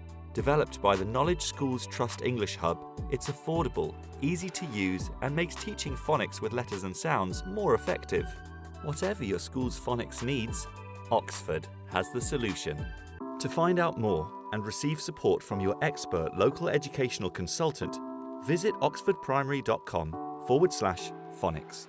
[0.33, 2.77] Developed by the Knowledge Schools Trust English Hub,
[3.11, 8.25] it's affordable, easy to use, and makes teaching phonics with letters and sounds more effective.
[8.83, 10.67] Whatever your school's phonics needs,
[11.11, 12.85] Oxford has the solution.
[13.39, 17.97] To find out more and receive support from your expert local educational consultant,
[18.45, 20.11] visit oxfordprimary.com
[20.47, 21.11] forward slash
[21.41, 21.87] phonics.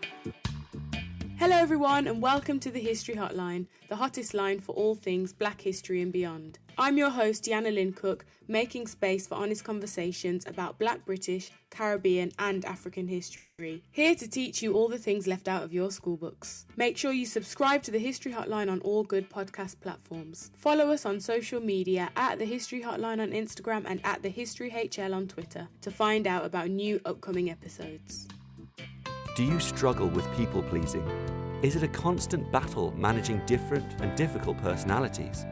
[1.38, 5.60] Hello, everyone, and welcome to the History Hotline, the hottest line for all things black
[5.60, 6.58] history and beyond.
[6.78, 12.32] I'm your host, Deanna Lynn Cook, making space for honest conversations about black British, Caribbean,
[12.38, 13.82] and African history.
[13.90, 16.64] Here to teach you all the things left out of your school books.
[16.76, 20.50] Make sure you subscribe to the History Hotline on all good podcast platforms.
[20.56, 24.70] Follow us on social media at the History Hotline on Instagram and at the History
[24.70, 28.28] HL on Twitter to find out about new upcoming episodes.
[29.36, 31.06] Do you struggle with people pleasing?
[31.62, 35.44] Is it a constant battle managing different and difficult personalities?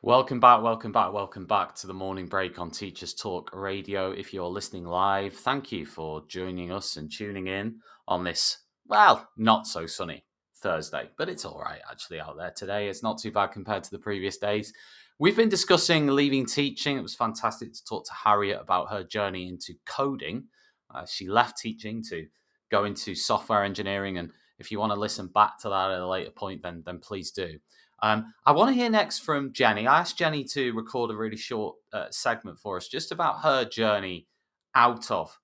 [0.06, 4.12] Welcome back, welcome back, welcome back to the morning break on Teachers Talk Radio.
[4.12, 9.30] If you're listening live, thank you for joining us and tuning in on this, well,
[9.38, 10.26] not so sunny
[10.58, 12.89] Thursday, but it's all right actually out there today.
[12.89, 14.74] It's not too bad compared to the previous days.
[15.20, 16.97] We've been discussing leaving teaching.
[16.97, 20.47] It was fantastic to talk to Harriet about her journey into coding.
[20.93, 22.28] Uh, she left teaching to
[22.70, 24.18] go into software engineering.
[24.18, 26.99] And if you want to listen back to that at a later point, then, then
[26.99, 27.58] please do.
[28.04, 29.88] Um, I want to hear next from Jenny.
[29.88, 33.64] I asked Jenny to record a really short uh, segment for us just about her
[33.64, 34.28] journey
[34.76, 35.39] out of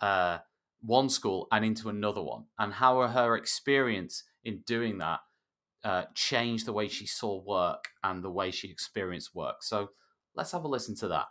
[0.00, 0.38] uh,
[0.80, 5.20] one school and into another one and how her experience in doing that
[5.82, 9.56] uh, changed the way she saw work and the way she experienced work.
[9.62, 9.88] So
[10.36, 11.26] let's have a listen to that.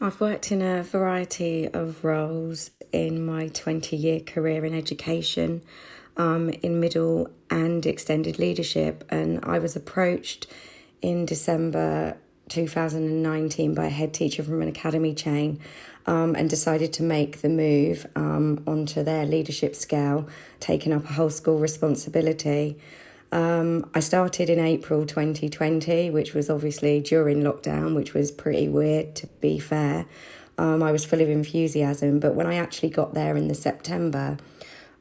[0.00, 5.62] I've worked in a variety of roles in my 20 year career in education,
[6.18, 10.46] um, in middle and extended leadership, and I was approached
[11.00, 12.16] in December
[12.48, 15.60] 2019 by a head teacher from an academy chain
[16.06, 21.12] um, and decided to make the move um, onto their leadership scale, taking up a
[21.12, 22.78] whole school responsibility.
[23.30, 29.14] Um, I started in April 2020, which was obviously during lockdown, which was pretty weird
[29.16, 30.06] to be fair.
[30.56, 34.38] Um, I was full of enthusiasm, but when I actually got there in the September,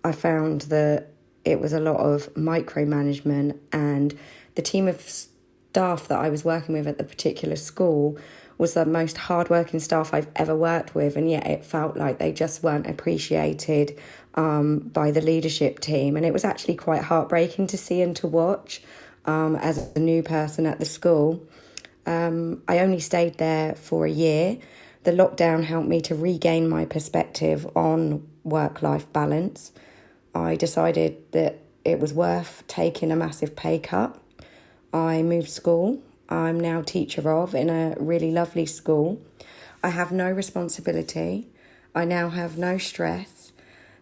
[0.07, 1.09] I found that
[1.43, 4.17] it was a lot of micromanagement and
[4.55, 8.17] the team of staff that I was working with at the particular school
[8.57, 12.31] was the most hardworking staff I've ever worked with, and yet it felt like they
[12.31, 13.99] just weren't appreciated
[14.33, 16.15] um, by the leadership team.
[16.17, 18.81] And it was actually quite heartbreaking to see and to watch
[19.25, 21.45] um, as a new person at the school.
[22.07, 24.57] Um, I only stayed there for a year.
[25.03, 29.71] The lockdown helped me to regain my perspective on work life balance.
[30.37, 34.17] I decided that it was worth taking a massive pay cut.
[34.93, 39.21] I moved school I'm now teacher of in a really lovely school.
[39.83, 41.47] I have no responsibility.
[41.95, 43.53] I now have no stress.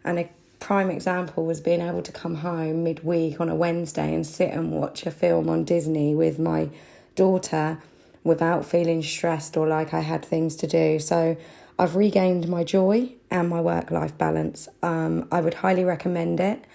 [0.04, 0.30] And a
[0.60, 4.72] prime example was being able to come home midweek on a Wednesday and sit and
[4.72, 6.70] watch a film on Disney with my
[7.16, 7.80] daughter
[8.24, 10.98] without feeling stressed or like I had things to do.
[10.98, 11.38] So
[11.78, 14.68] I've regained my joy and my work life balance.
[14.82, 16.66] Um, I would highly recommend it.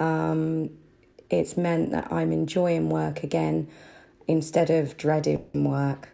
[0.00, 0.70] Um,
[1.30, 3.68] it's meant that I'm enjoying work again
[4.26, 6.10] instead of dreading work.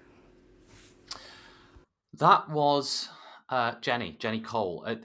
[2.15, 3.09] That was
[3.49, 4.85] uh, Jenny, Jenny Cole.
[4.87, 4.97] Uh,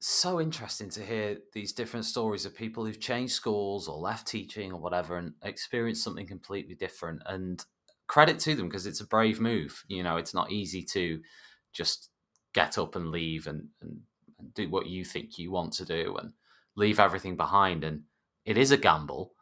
[0.00, 4.72] so interesting to hear these different stories of people who've changed schools or left teaching
[4.72, 7.20] or whatever and experienced something completely different.
[7.26, 7.64] And
[8.10, 9.84] credit to them because it's a brave move.
[9.86, 11.20] You know, it's not easy to
[11.72, 12.09] just
[12.52, 14.00] get up and leave and, and,
[14.38, 16.32] and do what you think you want to do and
[16.76, 17.84] leave everything behind.
[17.84, 18.02] And
[18.44, 19.34] it is a gamble,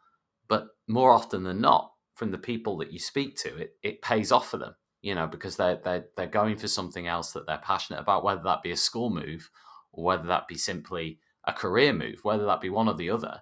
[0.47, 4.31] but more often than not, from the people that you speak to, it, it pays
[4.31, 7.61] off for them, you know, because they're, they're, they're going for something else that they're
[7.63, 9.49] passionate about, whether that be a school move
[9.93, 13.41] or whether that be simply a career move, whether that be one or the other.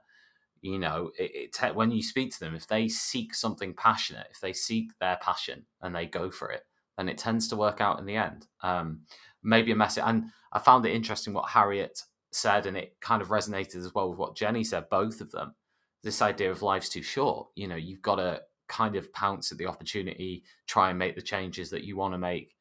[0.61, 4.39] You know, it, it, when you speak to them, if they seek something passionate, if
[4.39, 6.63] they seek their passion and they go for it,
[6.97, 8.47] then it tends to work out in the end.
[8.61, 9.01] Um,
[9.47, 10.03] maybe a message.
[10.05, 14.09] And I found it interesting what Harriet said, and it kind of resonated as well
[14.09, 15.55] with what Jenny said, both of them.
[16.03, 17.47] This idea of life's too short.
[17.55, 21.21] You know, you've got to kind of pounce at the opportunity, try and make the
[21.21, 22.55] changes that you want to make,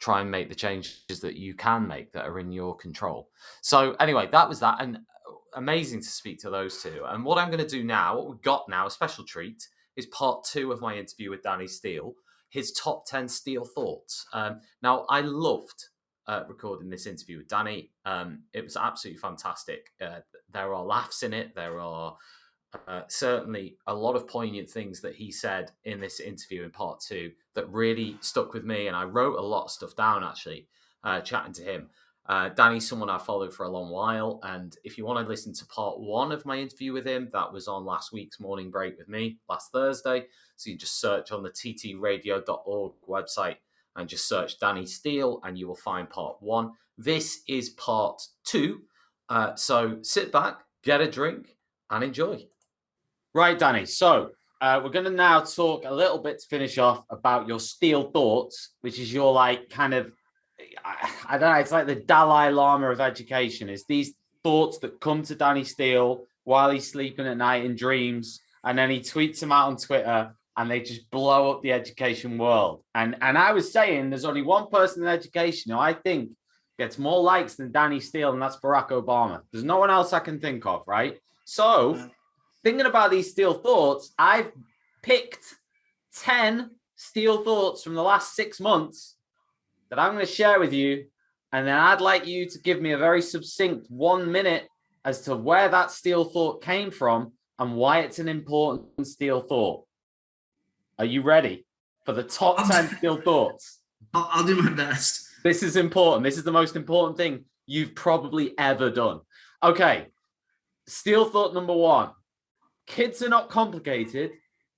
[0.00, 3.28] try and make the changes that you can make that are in your control.
[3.60, 4.78] So, anyway, that was that.
[4.80, 5.00] And uh,
[5.54, 7.02] amazing to speak to those two.
[7.06, 10.06] And what I'm going to do now, what we've got now, a special treat, is
[10.06, 12.14] part two of my interview with Danny Steele,
[12.48, 14.26] his top 10 Steele thoughts.
[14.32, 15.84] Um, now, I loved
[16.26, 17.90] uh, recording this interview with Danny.
[18.04, 19.92] Um, it was absolutely fantastic.
[20.00, 20.20] Uh,
[20.52, 21.54] there are laughs in it.
[21.54, 22.16] There are
[22.86, 27.00] uh, certainly a lot of poignant things that he said in this interview in part
[27.00, 28.86] two that really stuck with me.
[28.86, 30.68] And I wrote a lot of stuff down actually,
[31.02, 31.90] uh, chatting to him.
[32.26, 34.38] Uh, Danny's someone I followed for a long while.
[34.44, 37.52] And if you want to listen to part one of my interview with him, that
[37.52, 40.26] was on last week's morning break with me last Thursday.
[40.54, 43.56] So you just search on the ttradio.org website
[44.00, 46.72] and just search Danny Steele and you will find part one.
[46.98, 48.82] This is part two.
[49.28, 51.56] Uh, so sit back, get a drink,
[51.90, 52.46] and enjoy.
[53.32, 53.86] Right, Danny.
[53.86, 54.30] So
[54.60, 58.10] uh, we're going to now talk a little bit to finish off about your Steele
[58.10, 60.12] thoughts, which is your like kind of,
[60.84, 63.68] I, I don't know, it's like the Dalai Lama of education.
[63.68, 68.40] Is these thoughts that come to Danny Steele while he's sleeping at night in dreams,
[68.64, 72.38] and then he tweets them out on Twitter, and they just blow up the education
[72.38, 72.82] world.
[72.94, 76.30] And and I was saying there's only one person in education who I think
[76.78, 79.42] gets more likes than Danny Steele, and that's Barack Obama.
[79.52, 81.18] There's no one else I can think of, right?
[81.44, 82.08] So
[82.64, 84.50] thinking about these Steele thoughts, I've
[85.02, 85.44] picked
[86.16, 89.16] 10 Steele thoughts from the last six months
[89.90, 91.06] that I'm going to share with you.
[91.52, 94.68] And then I'd like you to give me a very succinct one minute
[95.04, 99.84] as to where that Steele thought came from and why it's an important Steele thought.
[101.00, 101.64] Are you ready
[102.04, 103.78] for the top I'll 10 Steele thoughts?
[104.12, 105.26] I'll, I'll do my best.
[105.42, 106.24] This is important.
[106.24, 109.20] This is the most important thing you've probably ever done.
[109.62, 110.08] Okay.
[110.86, 112.10] Steele thought number one
[112.86, 114.32] kids are not complicated.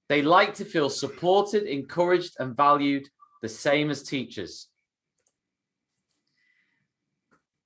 [0.09, 3.09] They like to feel supported, encouraged, and valued
[3.41, 4.68] the same as teachers.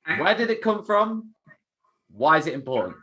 [0.07, 1.35] Where did it come from?
[2.09, 2.97] Why is it important?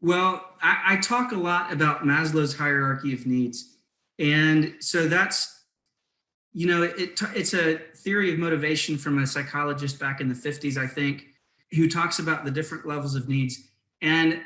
[0.00, 3.75] Well, I, I talk a lot about Maslow's hierarchy of needs
[4.18, 5.64] and so that's,
[6.52, 10.76] you know, it, it's a theory of motivation from a psychologist back in the 50s,
[10.76, 11.26] I think,
[11.72, 13.58] who talks about the different levels of needs.
[14.00, 14.40] And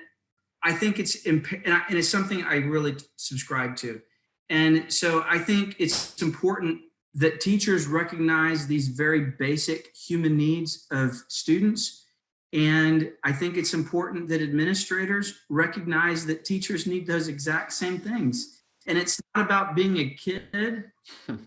[0.63, 1.47] I think it's, and
[1.91, 4.01] it's something I really subscribe to.
[4.49, 6.81] And so I think it's important
[7.15, 12.05] that teachers recognize these very basic human needs of students.
[12.53, 18.60] And I think it's important that administrators recognize that teachers need those exact same things.
[18.91, 21.39] And it's not about being a kid or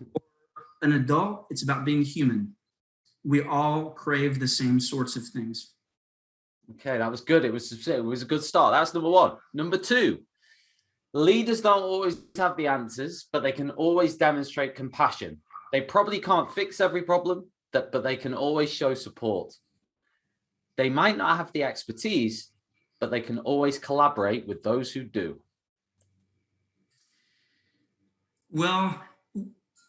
[0.80, 2.56] an adult, it's about being human.
[3.22, 5.74] We all crave the same sorts of things.
[6.70, 7.44] Okay, that was good.
[7.44, 8.72] It was it was a good start.
[8.72, 9.36] That's number one.
[9.52, 10.22] Number two,
[11.12, 15.42] leaders don't always have the answers, but they can always demonstrate compassion.
[15.70, 19.52] They probably can't fix every problem, that but they can always show support.
[20.78, 22.50] They might not have the expertise,
[23.00, 25.43] but they can always collaborate with those who do.
[28.54, 29.02] Well,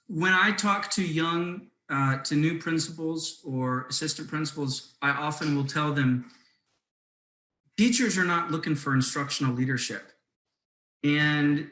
[0.07, 5.67] when I talk to young, uh, to new principals or assistant principals, I often will
[5.67, 6.31] tell them
[7.77, 10.11] teachers are not looking for instructional leadership.
[11.03, 11.69] And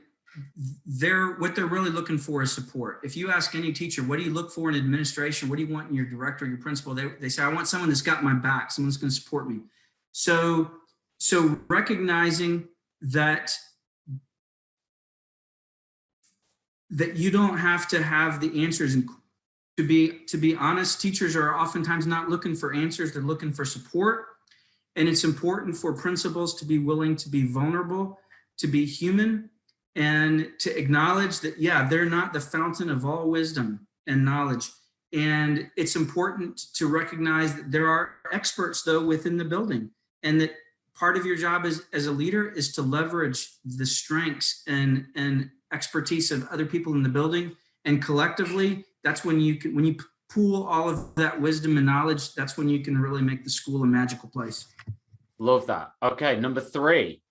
[0.85, 2.99] they're what they're really looking for is support.
[3.03, 5.49] If you ask any teacher, what do you look for in administration?
[5.49, 6.93] What do you want in your director, your principal?
[6.93, 9.61] They, they say, I want someone that's got my back, someone's going to support me.
[10.11, 10.71] So,
[11.17, 12.67] so recognizing
[13.01, 13.51] that
[16.93, 18.93] that you don't have to have the answers.
[18.93, 19.09] And
[19.77, 23.11] to be to be honest teachers are oftentimes not looking for answers.
[23.11, 24.27] They're looking for support.
[24.95, 28.19] And it's important for principals to be willing to be vulnerable
[28.59, 29.49] to be human
[29.95, 34.69] and to acknowledge that yeah they're not the fountain of all wisdom and knowledge.
[35.11, 39.89] And it's important to recognize that there are experts though within the building
[40.23, 40.51] and that
[40.95, 45.49] part of your job as, as a leader is to leverage the strengths and and
[45.73, 47.55] expertise of other people in the building
[47.85, 49.95] and collectively that's when you can when you
[50.33, 53.83] pool all of that wisdom and knowledge, that's when you can really make the school
[53.83, 54.65] a magical place.
[55.37, 55.91] Love that.
[56.01, 57.21] Okay, number three.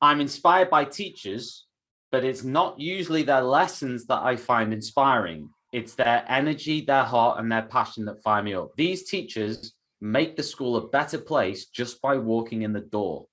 [0.00, 1.66] I'm inspired by teachers,
[2.10, 5.50] but it's not usually their lessons that I find inspiring.
[5.72, 8.70] It's their energy, their heart, and their passion that fire me up.
[8.76, 13.26] These teachers make the school a better place just by walking in the door.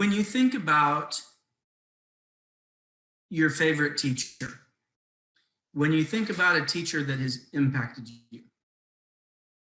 [0.00, 1.20] When you think about
[3.28, 4.48] your favorite teacher,
[5.74, 8.40] when you think about a teacher that has impacted you,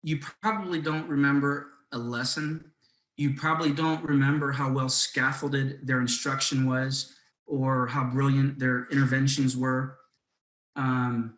[0.01, 2.71] you probably don't remember a lesson.
[3.17, 7.13] You probably don't remember how well scaffolded their instruction was
[7.45, 9.97] or how brilliant their interventions were.
[10.77, 11.37] Um,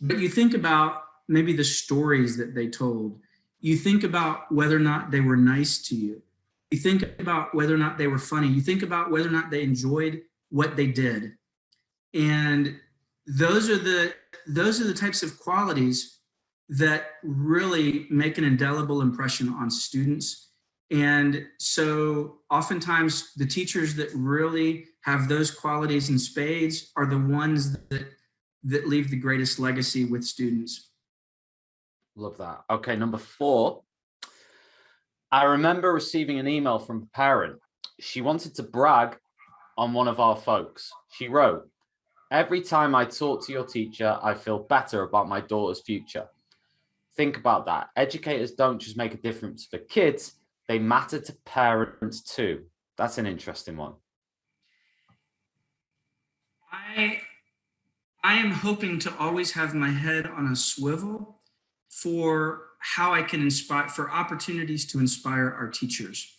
[0.00, 3.20] but you think about maybe the stories that they told.
[3.60, 6.22] You think about whether or not they were nice to you.
[6.70, 8.48] You think about whether or not they were funny.
[8.48, 11.32] You think about whether or not they enjoyed what they did.
[12.14, 12.76] And
[13.26, 14.14] those are the
[14.46, 16.20] those are the types of qualities
[16.68, 20.50] that really make an indelible impression on students.
[20.90, 27.72] And so oftentimes the teachers that really have those qualities in spades are the ones
[27.90, 28.08] that
[28.64, 30.90] that leave the greatest legacy with students.
[32.16, 32.64] Love that.
[32.70, 33.82] Okay, number four.
[35.32, 37.58] I remember receiving an email from a parent.
[38.00, 39.18] She wanted to brag
[39.76, 40.90] on one of our folks.
[41.10, 41.68] She wrote,
[42.30, 46.26] Every time I talk to your teacher, I feel better about my daughter's future.
[47.16, 47.88] Think about that.
[47.96, 50.34] Educators don't just make a difference for kids,
[50.68, 52.64] they matter to parents too.
[52.98, 53.94] That's an interesting one.
[56.72, 57.20] I
[58.24, 61.40] I am hoping to always have my head on a swivel
[61.88, 66.38] for how I can inspire for opportunities to inspire our teachers.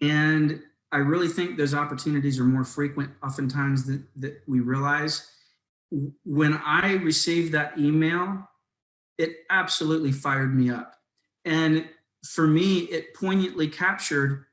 [0.00, 5.30] And I really think those opportunities are more frequent oftentimes that, that we realize.
[6.24, 8.48] When I received that email,
[9.18, 10.94] it absolutely fired me up.
[11.44, 11.88] And
[12.24, 14.46] for me, it poignantly captured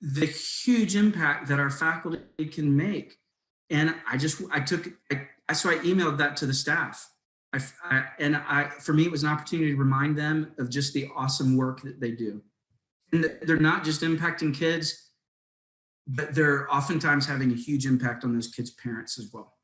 [0.00, 3.18] the huge impact that our faculty can make.
[3.70, 7.11] And I just, I took, I, so I emailed that to the staff.
[7.52, 10.94] I, I, and I, for me, it was an opportunity to remind them of just
[10.94, 12.42] the awesome work that they do.
[13.12, 15.10] And they're not just impacting kids,
[16.06, 19.54] but they're oftentimes having a huge impact on those kids' parents as well.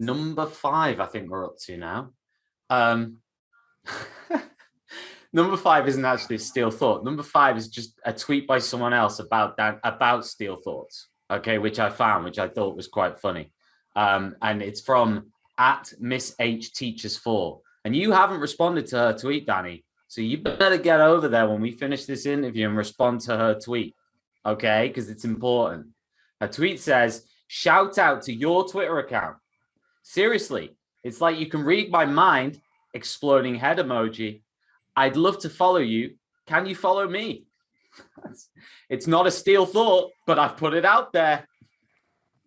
[0.00, 2.10] Number five, I think we're up to now.
[2.70, 3.18] Um,
[5.32, 7.04] number five isn't actually a Steele thought.
[7.04, 11.08] Number five is just a tweet by someone else about that about Steele thoughts.
[11.30, 13.52] Okay, which I found, which I thought was quite funny.
[13.96, 17.60] Um, and it's from at Miss H Teachers Four.
[17.84, 19.84] And you haven't responded to her tweet, Danny.
[20.08, 23.58] So you better get over there when we finish this interview and respond to her
[23.58, 23.94] tweet
[24.48, 24.88] okay?
[24.88, 25.88] Because it's important.
[26.40, 29.36] Her tweet says, shout out to your Twitter account.
[30.02, 32.60] Seriously, it's like you can read my mind,
[32.94, 34.42] exploding head emoji.
[34.96, 36.14] I'd love to follow you.
[36.46, 37.44] Can you follow me?
[38.88, 41.46] it's not a Steele thought, but I've put it out there.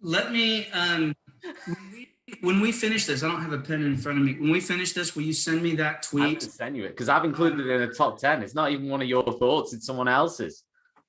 [0.02, 1.16] Let me, um,
[2.42, 4.34] when we finish this, I don't have a pen in front of me.
[4.34, 6.44] When we finish this, will you send me that tweet?
[6.44, 8.44] I send you it because I've included it in the top 10.
[8.44, 10.64] It's not even one of your thoughts, it's someone else's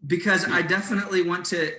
[0.06, 1.72] because I definitely want to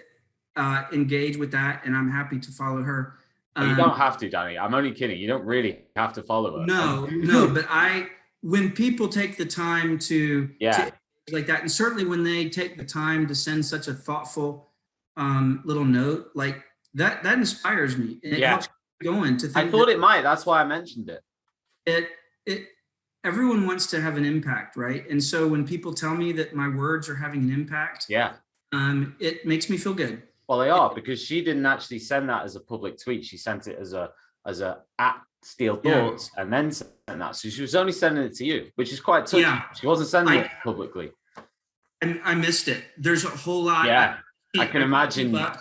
[0.55, 3.15] uh, engage with that, and I'm happy to follow her.
[3.55, 4.57] Um, you don't have to, Danny.
[4.57, 5.19] I'm only kidding.
[5.19, 6.65] You don't really have to follow her.
[6.65, 8.07] No, no, but I
[8.41, 10.93] when people take the time to yeah to,
[11.33, 14.69] like that, and certainly when they take the time to send such a thoughtful
[15.17, 16.63] um, little note, like
[16.93, 18.19] that, that inspires me.
[18.23, 18.49] And it yeah.
[18.49, 18.69] helps
[19.01, 19.51] going to.
[19.55, 20.21] I thought that, it might.
[20.21, 21.21] That's why I mentioned it.
[21.85, 22.09] It
[22.45, 22.67] it
[23.23, 25.09] everyone wants to have an impact, right?
[25.09, 28.33] And so when people tell me that my words are having an impact, yeah,
[28.71, 30.23] um, it makes me feel good.
[30.47, 33.25] Well, they are because she didn't actually send that as a public tweet.
[33.25, 34.11] She sent it as a
[34.45, 36.41] as a at Steele Thoughts yeah.
[36.41, 37.35] and then sent that.
[37.35, 39.41] So she was only sending it to you, which is quite touching.
[39.41, 39.63] Yeah.
[39.79, 41.11] She wasn't sending I, it publicly.
[42.01, 42.83] And I missed it.
[42.97, 43.85] There's a whole lot.
[43.85, 44.17] Yeah,
[44.57, 45.33] I, I can imagine.
[45.35, 45.55] I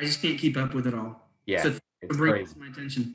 [0.00, 1.30] just can't keep up with it all.
[1.46, 1.74] Yeah, so
[2.06, 2.54] it's crazy.
[2.58, 3.14] my attention.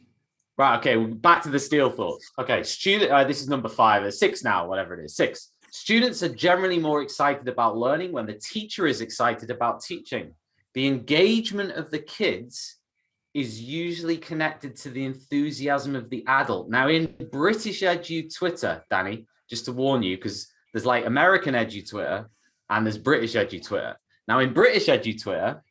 [0.58, 0.78] Right.
[0.78, 0.96] Okay.
[0.98, 2.30] Back to the Steele thoughts.
[2.40, 2.64] Okay.
[2.64, 3.12] Student.
[3.12, 4.04] Uh, this is number five.
[4.04, 4.68] or six now.
[4.68, 5.16] Whatever it is.
[5.16, 5.52] Six.
[5.72, 10.34] Students are generally more excited about learning when the teacher is excited about teaching.
[10.74, 12.78] The engagement of the kids
[13.34, 16.70] is usually connected to the enthusiasm of the adult.
[16.70, 21.90] Now, in British Edu Twitter, Danny, just to warn you, because there's like American Edu
[21.90, 22.30] Twitter
[22.70, 23.98] and there's British Edu Twitter.
[24.28, 25.64] Now, in British Edu Twitter,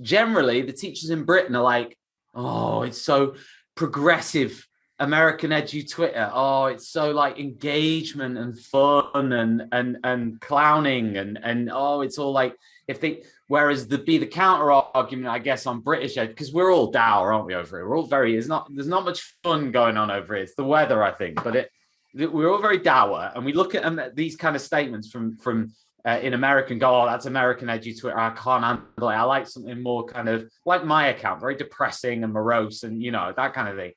[0.00, 1.96] generally the teachers in Britain are like,
[2.36, 3.34] oh, it's so
[3.74, 4.68] progressive
[4.98, 6.30] American edu Twitter.
[6.32, 12.18] Oh, it's so like engagement and fun and and and clowning and and oh, it's
[12.18, 12.54] all like
[12.86, 16.72] if they Whereas the be the counter argument, I guess, on British ed, because we're
[16.72, 17.88] all dour, aren't we, over here?
[17.88, 20.42] We're all very, it's not, there's not much fun going on over here.
[20.42, 21.70] It's the weather, I think, but it,
[22.12, 23.30] we're all very dour.
[23.36, 25.72] And we look at um, these kind of statements from, from,
[26.06, 28.18] uh, in American go, oh, that's American edu Twitter.
[28.18, 29.14] I can't handle it.
[29.14, 33.10] I like something more kind of like my account, very depressing and morose and, you
[33.10, 33.92] know, that kind of thing.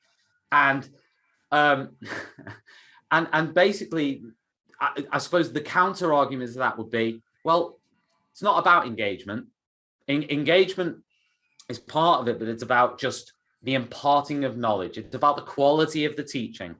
[0.50, 0.88] And,
[1.52, 1.90] um,
[3.12, 4.22] and, and basically,
[4.80, 7.78] I, I suppose the counter argument to that would be, well,
[8.32, 9.46] it's not about engagement.
[10.08, 10.98] En- engagement
[11.68, 14.98] is part of it, but it's about just the imparting of knowledge.
[14.98, 16.74] It's about the quality of the teaching.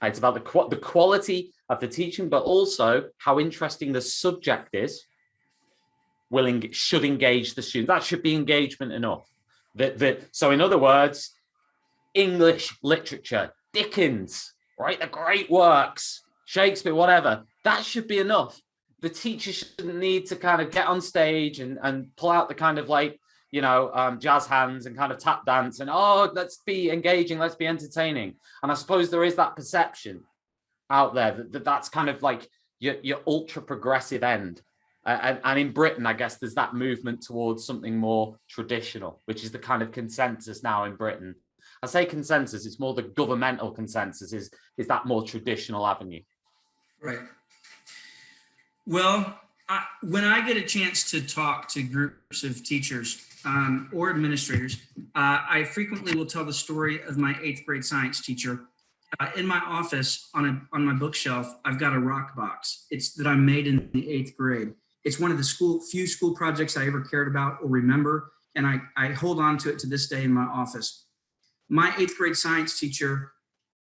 [0.00, 4.74] It's about the qu- the quality of the teaching, but also how interesting the subject
[4.74, 5.04] is.
[6.30, 7.88] Will en- should engage the student.
[7.88, 9.28] That should be engagement enough.
[9.74, 11.30] That that so in other words,
[12.14, 15.00] English literature, Dickens, right?
[15.00, 17.44] The great works, Shakespeare, whatever.
[17.62, 18.60] That should be enough
[19.04, 22.54] the teacher shouldn't need to kind of get on stage and, and pull out the
[22.54, 26.30] kind of like, you know, um, jazz hands and kind of tap dance and, oh,
[26.32, 28.36] let's be engaging, let's be entertaining.
[28.62, 30.24] And I suppose there is that perception
[30.90, 32.48] out there that, that that's kind of like
[32.80, 34.62] your, your ultra progressive end.
[35.06, 39.44] Uh, and, and in Britain, I guess there's that movement towards something more traditional, which
[39.44, 41.34] is the kind of consensus now in Britain.
[41.82, 46.22] I say consensus, it's more the governmental consensus is, is that more traditional avenue.
[47.02, 47.18] Right.
[48.86, 54.10] Well, I, when I get a chance to talk to groups of teachers um, or
[54.10, 54.78] administrators,
[55.14, 58.60] uh, I frequently will tell the story of my eighth grade science teacher.
[59.20, 62.86] Uh, in my office on a on my bookshelf, I've got a rock box.
[62.90, 64.74] It's that I made in the eighth grade.
[65.04, 68.66] It's one of the school few school projects I ever cared about or remember, and
[68.66, 71.06] I, I hold on to it to this day in my office.
[71.68, 73.32] My eighth grade science teacher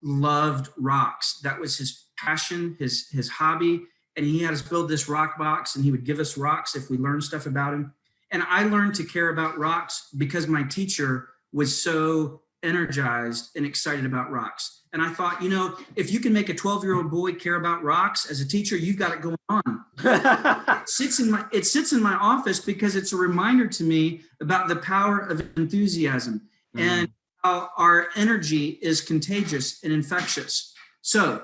[0.02, 1.40] loved rocks.
[1.42, 3.82] That was his passion, his his hobby
[4.16, 6.90] and he had us build this rock box and he would give us rocks if
[6.90, 7.92] we learned stuff about him
[8.30, 14.04] and i learned to care about rocks because my teacher was so energized and excited
[14.04, 14.82] about rocks.
[14.92, 17.56] And i thought you know if you can make a 12 year old boy care
[17.56, 19.84] about rocks as a teacher you've got it going on.
[20.82, 24.22] It sits in my it sits in my office because it's a reminder to me
[24.40, 26.80] about the power of enthusiasm mm.
[26.80, 27.08] and
[27.42, 30.74] how our energy is contagious and infectious.
[31.02, 31.42] So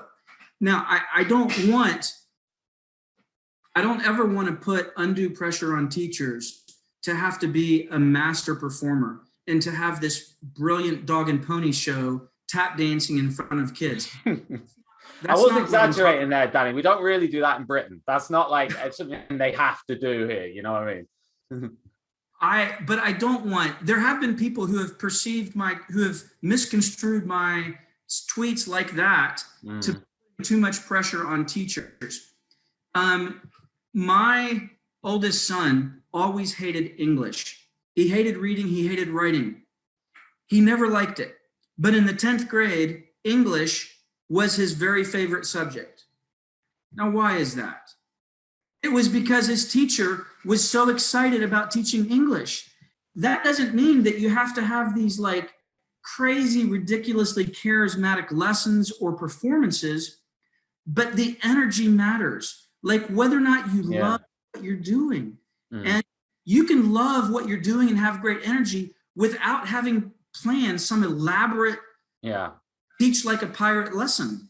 [0.59, 2.13] now I, I don't want
[3.75, 6.65] I don't ever want to put undue pressure on teachers
[7.03, 11.71] to have to be a master performer and to have this brilliant dog and pony
[11.71, 14.09] show tap dancing in front of kids.
[14.25, 16.73] I was exaggerating there, Danny.
[16.73, 18.01] We don't really do that in Britain.
[18.07, 20.45] That's not like it's something they have to do here.
[20.45, 21.03] You know what I
[21.51, 21.77] mean?
[22.41, 23.85] I, but I don't want.
[23.85, 27.75] There have been people who have perceived my, who have misconstrued my
[28.09, 29.81] tweets like that mm.
[29.81, 32.33] to put too much pressure on teachers.
[32.95, 33.41] Um,
[33.93, 34.69] my
[35.03, 37.68] oldest son always hated English.
[37.95, 39.63] He hated reading, he hated writing.
[40.47, 41.35] He never liked it.
[41.77, 43.95] But in the 10th grade, English
[44.29, 46.03] was his very favorite subject.
[46.93, 47.89] Now, why is that?
[48.81, 52.69] It was because his teacher was so excited about teaching English.
[53.15, 55.51] That doesn't mean that you have to have these like
[56.03, 60.19] crazy, ridiculously charismatic lessons or performances,
[60.87, 64.09] but the energy matters like whether or not you yeah.
[64.09, 64.21] love
[64.53, 65.37] what you're doing.
[65.73, 65.85] Mm.
[65.85, 66.03] And
[66.49, 71.77] you can love what you're doing and have great energy without having planned some elaborate
[72.23, 72.51] yeah
[72.99, 74.49] teach like a pirate lesson.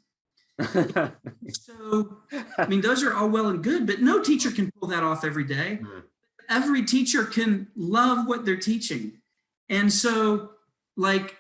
[0.60, 2.18] so
[2.58, 5.26] I mean those are all well and good, but no teacher can pull that off
[5.26, 5.80] every day.
[5.82, 6.04] Mm.
[6.50, 9.20] Every teacher can love what they're teaching.
[9.68, 10.52] And so
[10.95, 11.36] like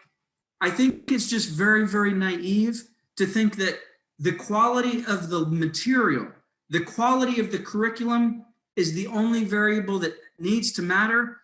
[0.59, 2.83] I think it's just very, very naive
[3.15, 3.79] to think that
[4.19, 6.27] the quality of the material
[6.69, 8.45] the quality of the curriculum
[8.75, 11.37] is the only variable that needs to matter.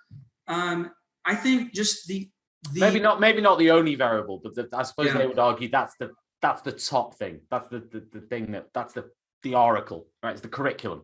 [0.47, 0.91] Um,
[1.23, 2.29] I think just the,
[2.73, 5.17] the maybe not maybe not the only variable, but the, I suppose yeah.
[5.17, 7.41] they would argue that's the that's the top thing.
[7.49, 9.09] That's the, the the thing that that's the
[9.43, 10.31] the oracle, right?
[10.31, 11.03] It's the curriculum.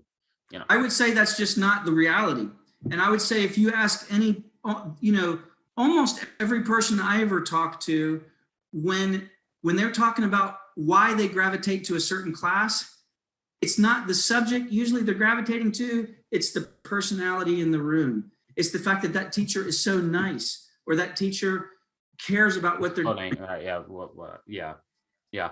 [0.51, 2.47] You know, I would say that's just not the reality.
[2.89, 5.39] And I would say if you ask any, uh, you know,
[5.77, 8.21] almost every person I ever talk to,
[8.73, 9.29] when
[9.61, 12.97] when they're talking about why they gravitate to a certain class,
[13.61, 18.32] it's not the subject usually they're gravitating to it's the personality in the room.
[18.55, 21.69] It's the fact that that teacher is so nice or that teacher
[22.25, 24.73] cares about what they're doing uh, yeah what, what, yeah
[25.32, 25.51] yeah.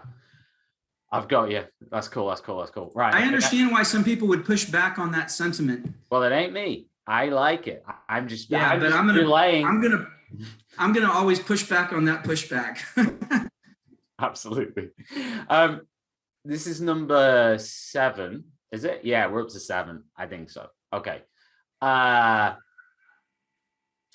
[1.11, 1.63] I've got you.
[1.89, 2.91] That's cool that's cool that's cool.
[2.93, 5.93] Right i understand why some people would push back on that sentiment.
[6.11, 6.87] Well it ain't me.
[7.07, 7.83] I like it.
[8.07, 9.65] I'm just yeah I'm but just i'm gonna relaying.
[9.65, 10.07] i'm gonna
[10.77, 12.77] i'm gonna always push back on that pushback.
[14.19, 14.89] Absolutely.
[15.49, 15.81] Um
[16.45, 19.01] this is number seven, is it?
[19.03, 20.03] Yeah, we're up to seven.
[20.17, 20.67] I think so.
[20.93, 21.21] Okay.
[21.81, 22.53] Uh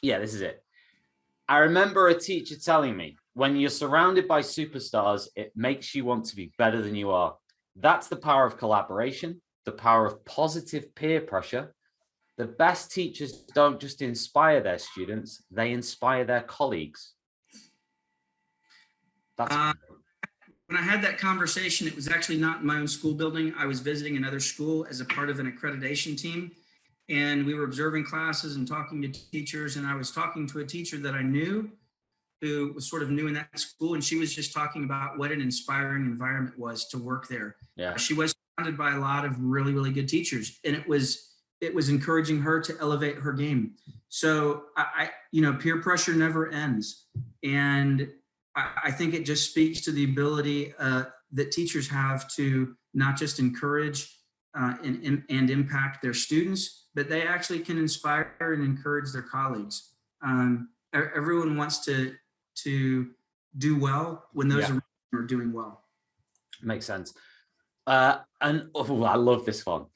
[0.02, 0.62] Yeah, this is it.
[1.48, 6.24] I remember a teacher telling me when you're surrounded by superstars, it makes you want
[6.26, 7.36] to be better than you are.
[7.76, 11.74] That's the power of collaboration, the power of positive peer pressure.
[12.36, 17.14] The best teachers don't just inspire their students, they inspire their colleagues.
[19.36, 19.72] That's uh,
[20.66, 23.52] when I had that conversation, it was actually not in my own school building.
[23.58, 26.52] I was visiting another school as a part of an accreditation team.
[27.10, 29.76] And we were observing classes and talking to teachers.
[29.76, 31.70] And I was talking to a teacher that I knew
[32.40, 33.94] who was sort of new in that school.
[33.94, 37.56] And she was just talking about what an inspiring environment was to work there.
[37.76, 37.96] Yeah.
[37.96, 40.58] She was surrounded by a lot of really, really good teachers.
[40.64, 43.74] And it was, it was encouraging her to elevate her game.
[44.08, 47.04] So I, I you know, peer pressure never ends.
[47.42, 48.08] And
[48.56, 53.38] I, think it just speaks to the ability uh, that teachers have to not just
[53.38, 54.16] encourage
[54.56, 59.90] uh, and, and, impact their students, but they actually can inspire and encourage their colleagues.
[60.24, 62.14] Um, everyone wants to
[62.62, 63.10] to
[63.58, 64.78] do well when those yeah.
[65.12, 65.82] are doing well.
[66.62, 67.12] Makes sense.
[67.86, 69.86] Uh, and oh, I love this one.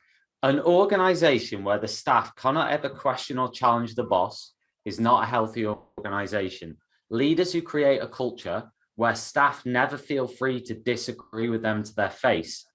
[0.42, 4.52] An organization where the staff cannot ever question or challenge the boss
[4.84, 6.76] is not a healthy organization.
[7.10, 11.94] Leaders who create a culture where staff never feel free to disagree with them to
[11.94, 12.66] their face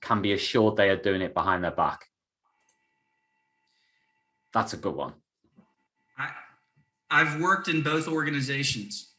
[0.00, 2.06] can be assured they are doing it behind their back.
[4.52, 5.14] That's a good one.
[6.16, 6.30] I,
[7.10, 9.14] I've worked in both organizations.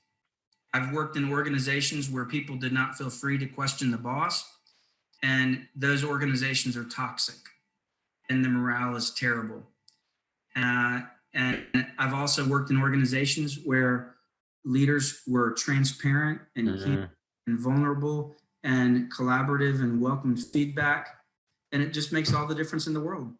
[0.73, 4.45] I've worked in organizations where people did not feel free to question the boss,
[5.23, 7.35] and those organizations are toxic
[8.29, 9.63] and the morale is terrible.
[10.55, 11.01] Uh,
[11.33, 11.65] and
[11.99, 14.14] I've also worked in organizations where
[14.65, 17.03] leaders were transparent and mm-hmm.
[17.47, 21.09] and vulnerable and collaborative and welcomed feedback
[21.71, 23.33] and it just makes all the difference in the world.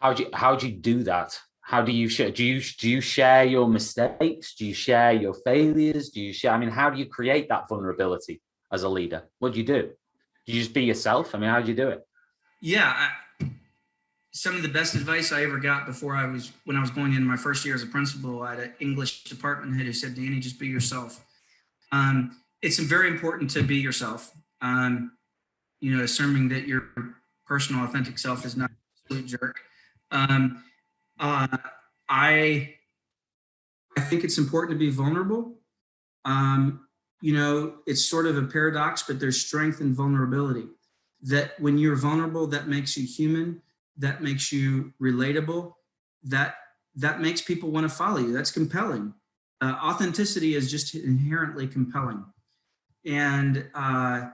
[0.00, 1.38] How do you how do you do that?
[1.60, 4.54] How do you share do you do you share your mistakes?
[4.54, 6.10] Do you share your failures?
[6.10, 9.28] Do you share i mean how do you create that vulnerability as a leader?
[9.38, 9.82] What do you do?
[10.44, 11.34] Do you just be yourself?
[11.34, 12.00] I mean how do you do it?
[12.60, 13.08] Yeah
[14.32, 17.12] some of the best advice I ever got before I was when I was going
[17.14, 18.42] in my first year as a principal.
[18.42, 21.24] I had an English department head who said, "Danny, just be yourself."
[21.92, 24.32] Um, it's very important to be yourself.
[24.62, 25.12] Um,
[25.80, 26.88] you know, assuming that your
[27.46, 28.70] personal, authentic self is not
[29.10, 29.60] a jerk.
[30.10, 30.64] Um,
[31.20, 31.58] uh,
[32.08, 32.74] I
[33.96, 35.58] I think it's important to be vulnerable.
[36.24, 36.86] Um,
[37.20, 40.68] you know, it's sort of a paradox, but there's strength in vulnerability.
[41.20, 43.60] That when you're vulnerable, that makes you human
[43.98, 45.74] that makes you relatable
[46.24, 46.56] that
[46.96, 48.32] that makes people want to follow you.
[48.32, 49.14] That's compelling.
[49.60, 52.24] Uh, authenticity is just inherently compelling.
[53.06, 54.30] And uh,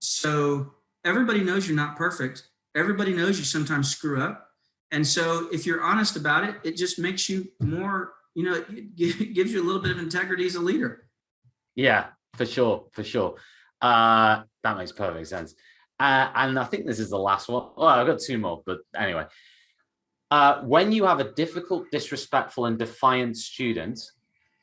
[0.00, 2.48] so everybody knows you're not perfect.
[2.74, 4.48] Everybody knows you sometimes screw up.
[4.90, 8.96] And so if you're honest about it it just makes you more you know it
[9.34, 11.08] gives you a little bit of integrity as a leader.
[11.74, 12.06] Yeah
[12.36, 13.36] for sure for sure.
[13.82, 15.54] Uh that makes perfect sense
[16.00, 17.68] uh, and I think this is the last one.
[17.76, 19.26] Oh, I've got two more, but anyway.
[20.30, 23.98] Uh, when you have a difficult, disrespectful, and defiant student,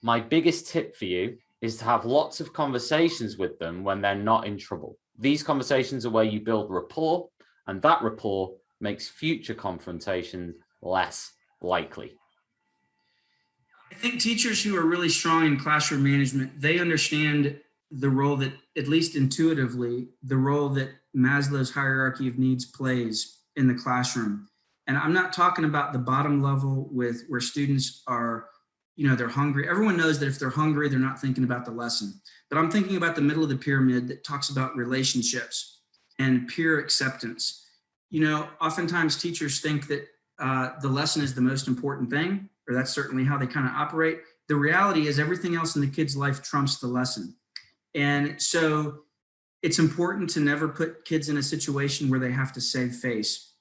[0.01, 4.15] my biggest tip for you is to have lots of conversations with them when they're
[4.15, 4.97] not in trouble.
[5.17, 7.29] These conversations are where you build rapport,
[7.67, 11.31] and that rapport makes future confrontations less
[11.61, 12.13] likely.
[13.91, 17.59] I think teachers who are really strong in classroom management, they understand
[17.99, 23.67] the role that, at least intuitively, the role that Maslow's hierarchy of needs plays in
[23.67, 24.47] the classroom.
[24.87, 28.49] And I'm not talking about the bottom level with where students are,
[28.95, 29.67] you know, they're hungry.
[29.67, 32.13] Everyone knows that if they're hungry, they're not thinking about the lesson.
[32.49, 35.81] But I'm thinking about the middle of the pyramid that talks about relationships
[36.19, 37.65] and peer acceptance.
[38.11, 40.07] You know, oftentimes teachers think that
[40.39, 43.73] uh, the lesson is the most important thing, or that's certainly how they kind of
[43.73, 44.19] operate.
[44.47, 47.35] The reality is everything else in the kid's life trumps the lesson.
[47.95, 48.99] And so
[49.63, 53.53] it's important to never put kids in a situation where they have to save face.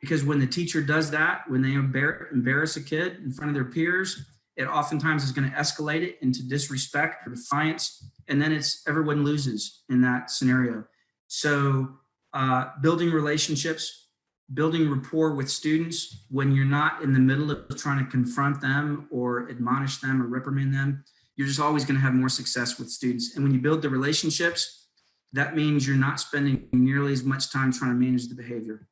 [0.00, 3.66] Because when the teacher does that, when they embarrass a kid in front of their
[3.66, 4.24] peers,
[4.56, 8.10] it oftentimes is going to escalate it into disrespect or defiance.
[8.28, 10.84] And then it's everyone loses in that scenario.
[11.26, 11.88] So,
[12.32, 14.08] uh, building relationships,
[14.54, 19.08] building rapport with students when you're not in the middle of trying to confront them
[19.10, 21.04] or admonish them or reprimand them,
[21.40, 23.34] you're just always going to have more success with students.
[23.34, 24.88] And when you build the relationships,
[25.32, 28.86] that means you're not spending nearly as much time trying to manage the behavior.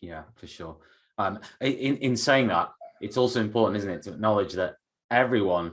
[0.00, 0.78] Yeah, for sure.
[1.18, 2.70] Um, in, in saying that,
[3.02, 4.76] it's also important, isn't it, to acknowledge that
[5.10, 5.72] everyone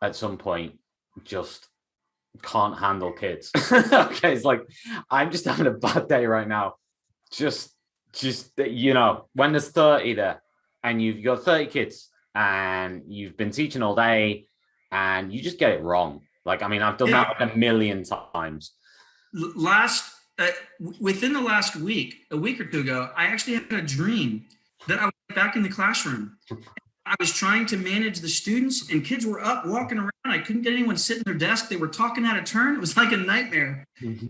[0.00, 0.78] at some point
[1.24, 1.68] just
[2.42, 3.50] can't handle kids.
[3.72, 4.62] okay, it's like
[5.10, 6.76] I'm just having a bad day right now.
[7.30, 7.74] Just,
[8.14, 10.40] just you know, when there's 30 there
[10.82, 14.46] and you've got 30 kids and you've been teaching all day
[14.92, 16.22] and you just get it wrong.
[16.44, 17.24] Like, I mean, I've done Yeah.
[17.24, 18.72] that like a million times.
[19.32, 20.48] Last uh,
[21.00, 24.44] within the last week, a week or two ago, I actually had a dream
[24.86, 26.36] that I was back in the classroom.
[27.06, 30.10] I was trying to manage the students, and kids were up walking around.
[30.26, 31.68] I couldn't get anyone sitting sit their desk.
[31.68, 32.74] They were talking out of turn.
[32.74, 33.84] It was like a nightmare.
[34.00, 34.28] And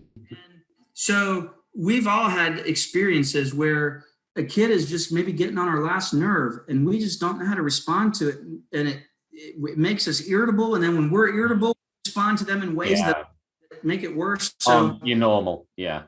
[0.93, 4.05] so we've all had experiences where
[4.35, 7.45] a kid is just maybe getting on our last nerve, and we just don't know
[7.45, 8.39] how to respond to it,
[8.71, 8.99] and it
[9.37, 10.75] it, makes us irritable.
[10.75, 13.13] And then when we're irritable, we respond to them in ways Yeah.
[13.13, 13.31] that
[13.83, 14.53] make it worse.
[14.59, 15.67] So um, you're normal.
[15.75, 16.03] Yeah.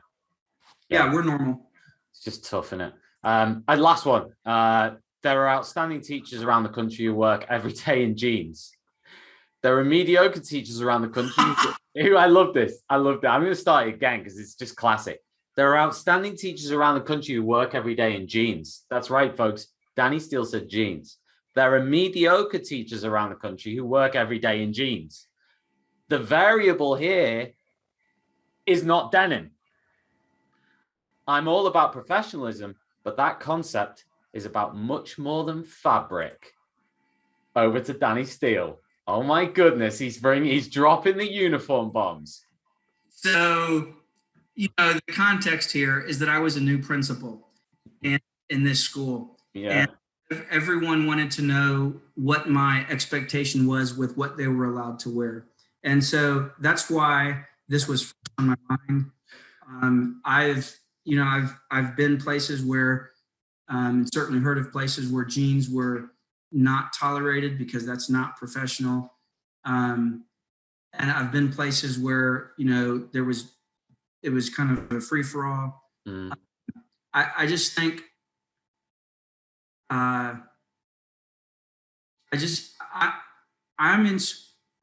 [0.88, 1.70] yeah, we're normal.
[2.12, 2.92] It's just tough, isn't it?
[3.22, 4.32] Um, and last one.
[4.44, 8.72] Uh, there are outstanding teachers around the country who work every day in jeans.
[9.62, 11.44] There are mediocre teachers around the country
[11.94, 12.82] who I love this.
[12.88, 13.28] I love that.
[13.30, 15.20] I'm going to start it again because it's just classic.
[15.56, 18.84] There are outstanding teachers around the country who work every day in jeans.
[18.88, 19.66] That's right, folks.
[19.96, 21.18] Danny Steele said jeans.
[21.54, 25.26] There are mediocre teachers around the country who work every day in jeans.
[26.08, 27.52] The variable here
[28.66, 29.50] is not denim.
[31.26, 36.54] I'm all about professionalism, but that concept is about much more than fabric.
[37.56, 38.78] Over to Danny Steele.
[39.06, 42.44] Oh my goodness, he's bringing, he's dropping the uniform bombs.
[43.08, 43.94] So,
[44.54, 47.48] you know, the context here is that I was a new principal
[48.02, 49.36] in, in this school.
[49.52, 49.90] Yeah, And
[50.50, 55.46] everyone wanted to know what my expectation was with what they were allowed to wear.
[55.82, 59.10] And so that's why this was on my mind.
[59.68, 60.72] Um, I've,
[61.04, 63.10] you know, I've, I've been places where,
[63.68, 66.10] um, certainly heard of places where jeans were
[66.52, 69.12] not tolerated because that's not professional.
[69.64, 70.24] Um,
[70.92, 73.52] and I've been places where, you know, there was,
[74.22, 75.82] it was kind of a free for all.
[76.06, 76.32] Mm,
[77.14, 78.02] I, I just think
[79.90, 80.34] uh,
[82.32, 83.12] I just I
[83.78, 84.18] I'm in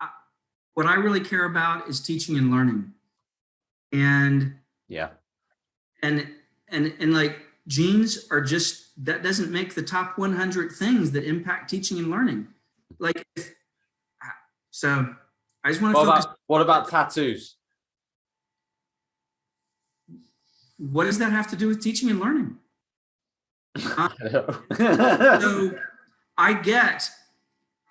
[0.01, 0.09] I-
[0.73, 2.93] what I really care about is teaching and learning,
[3.91, 4.55] and
[4.87, 5.09] yeah,
[6.03, 6.27] and
[6.67, 11.69] and and like jeans are just that doesn't make the top 100 things that impact
[11.69, 12.47] teaching and learning.
[12.99, 13.53] Like if,
[14.71, 15.13] so,
[15.63, 16.25] I just want to What focus.
[16.25, 17.55] about, what about tattoos?
[20.77, 22.57] What does that have to do with teaching and learning?
[23.77, 25.79] So, so
[26.37, 27.09] I get,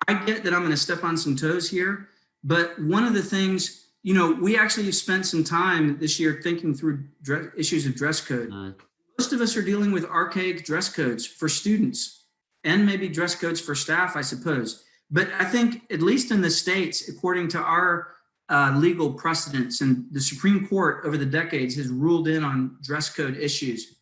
[0.07, 2.09] I get that I'm going to step on some toes here,
[2.43, 6.73] but one of the things, you know, we actually spent some time this year thinking
[6.73, 8.49] through dress, issues of dress code.
[8.49, 8.75] Mm.
[9.17, 12.25] Most of us are dealing with archaic dress codes for students
[12.63, 14.83] and maybe dress codes for staff, I suppose.
[15.09, 18.15] But I think, at least in the states, according to our
[18.49, 23.09] uh, legal precedents, and the Supreme Court over the decades has ruled in on dress
[23.09, 23.96] code issues.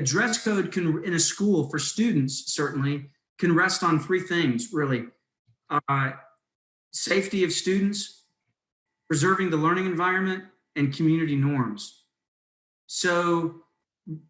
[0.00, 4.70] A dress code can, in a school for students, certainly, can rest on three things
[4.72, 5.04] really
[5.68, 6.12] uh,
[6.90, 8.24] safety of students,
[9.08, 10.44] preserving the learning environment,
[10.74, 12.04] and community norms.
[12.86, 13.56] So,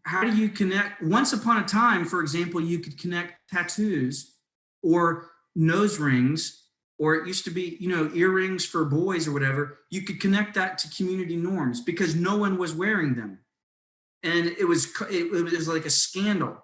[0.03, 1.01] how do you connect?
[1.03, 4.35] Once upon a time, for example, you could connect tattoos
[4.83, 6.65] or nose rings,
[6.99, 9.79] or it used to be, you know, earrings for boys or whatever.
[9.89, 13.39] You could connect that to community norms because no one was wearing them
[14.23, 16.63] and it was it, was like a scandal.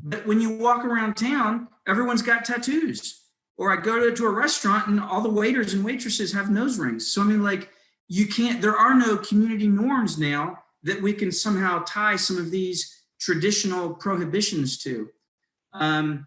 [0.00, 3.20] But when you walk around town, everyone's got tattoos.
[3.56, 6.78] Or I go to, to a restaurant and all the waiters and waitresses have nose
[6.78, 7.12] rings.
[7.12, 7.70] So I mean, like
[8.08, 8.60] you can't.
[8.60, 13.94] There are no community norms now that we can somehow tie some of these traditional
[13.94, 15.08] prohibitions to.
[15.72, 16.26] Um,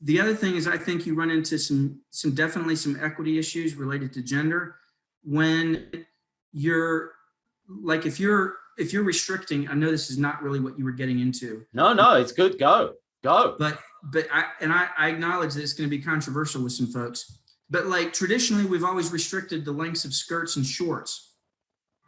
[0.00, 3.74] the other thing is, I think you run into some some definitely some equity issues
[3.74, 4.76] related to gender
[5.22, 6.06] when
[6.52, 7.12] you're
[7.68, 10.92] like if you're if you're restricting, I know this is not really what you were
[10.92, 12.58] getting into, no, no, it's good.
[12.58, 13.56] Go, go.
[13.58, 16.86] but but I and I, I acknowledge that it's going to be controversial with some
[16.86, 17.38] folks.
[17.68, 21.34] But like traditionally, we've always restricted the lengths of skirts and shorts,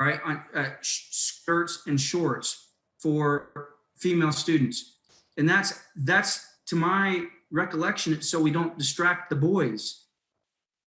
[0.01, 0.20] right?
[0.24, 2.68] On uh, sh- skirts and shorts
[2.98, 4.97] for female students,
[5.36, 10.06] and that's that's to my recollection, it's so we don't distract the boys.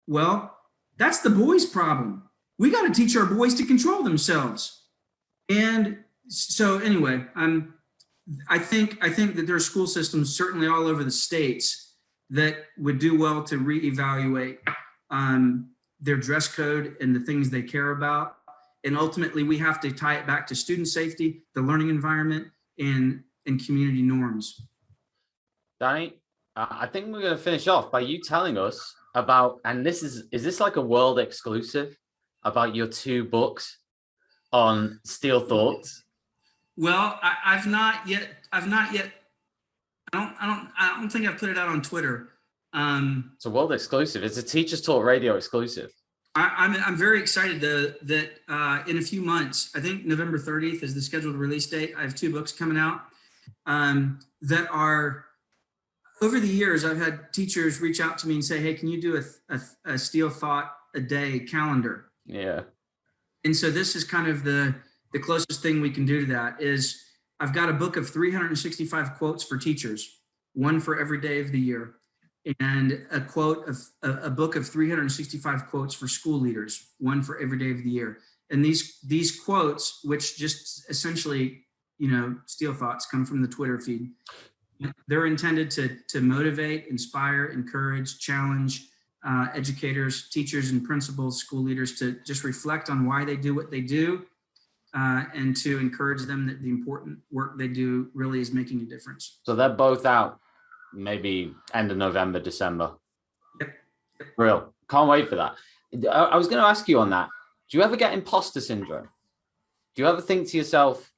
[0.07, 0.57] Well,
[0.97, 2.23] that's the boys' problem.
[2.57, 4.82] We got to teach our boys to control themselves.
[5.49, 5.97] And
[6.27, 7.73] so anyway, I'm
[8.49, 11.95] I think I think that there are school systems certainly all over the states
[12.29, 14.57] that would do well to reevaluate
[15.09, 18.37] um, their dress code and the things they care about.
[18.85, 22.47] And ultimately, we have to tie it back to student safety, the learning environment,
[22.79, 24.61] and and community norms.
[25.79, 26.13] Danny,
[26.55, 30.01] uh, I think we're going to finish off by you telling us about, and this
[30.01, 31.97] is, is this like a world exclusive
[32.43, 33.79] about your two books
[34.53, 36.03] on Steele thoughts?
[36.77, 38.30] Well, I, I've not yet.
[38.51, 39.11] I've not yet.
[40.13, 40.35] I don't.
[40.39, 40.69] I don't.
[40.80, 42.30] I don't think I've put it out on Twitter.
[42.71, 44.23] Um, it's a world exclusive.
[44.23, 45.91] It's a Teachers Talk Radio exclusive.
[46.35, 50.05] I, am I'm, I'm very excited to, that uh, in a few months, I think
[50.05, 51.93] November 30th is the scheduled release date.
[51.95, 53.01] I have two books coming out
[53.67, 55.25] um, that are
[56.23, 56.85] over the years.
[56.85, 59.93] I've had teachers reach out to me and say, "Hey, can you do a, a,
[59.93, 62.61] a Steele Thought a day calendar?" Yeah.
[63.45, 64.75] And so this is kind of the
[65.11, 67.03] the closest thing we can do to that is
[67.39, 70.21] I've got a book of 365 quotes for teachers,
[70.53, 71.95] one for every day of the year
[72.59, 77.57] and a quote of a, book of 365 quotes for school leaders, one for every
[77.57, 78.17] day of the year.
[78.49, 81.61] And these these quotes, which just essentially,
[81.97, 84.11] you know, Steele thoughts come from the Twitter feed.
[85.07, 88.89] They're intended to to motivate, inspire, encourage, challenge
[89.25, 93.71] uh, educators, teachers, and principals, school leaders to just reflect on why they do what
[93.71, 94.25] they do,
[94.95, 98.85] uh, and to encourage them that the important work they do really is making a
[98.85, 99.39] difference.
[99.43, 100.39] So they're both out
[100.93, 102.93] maybe end of November, December.
[103.59, 103.73] Yep.
[104.37, 104.73] Real.
[104.89, 105.55] Can't wait for that.
[106.11, 107.29] I was going to ask you on that.
[107.69, 109.09] Do you ever get imposter syndrome?
[109.95, 111.11] Do you ever think to yourself,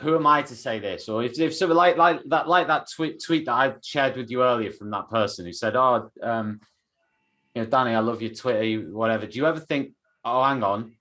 [0.00, 1.08] who am I to say this?
[1.08, 4.30] Or if, if so like like that like that tweet tweet that I shared with
[4.30, 6.60] you earlier from that person who said, Oh, um,
[7.54, 9.26] you know, Danny, I love your Twitter, whatever.
[9.26, 9.92] Do you ever think,
[10.24, 10.92] oh, hang on,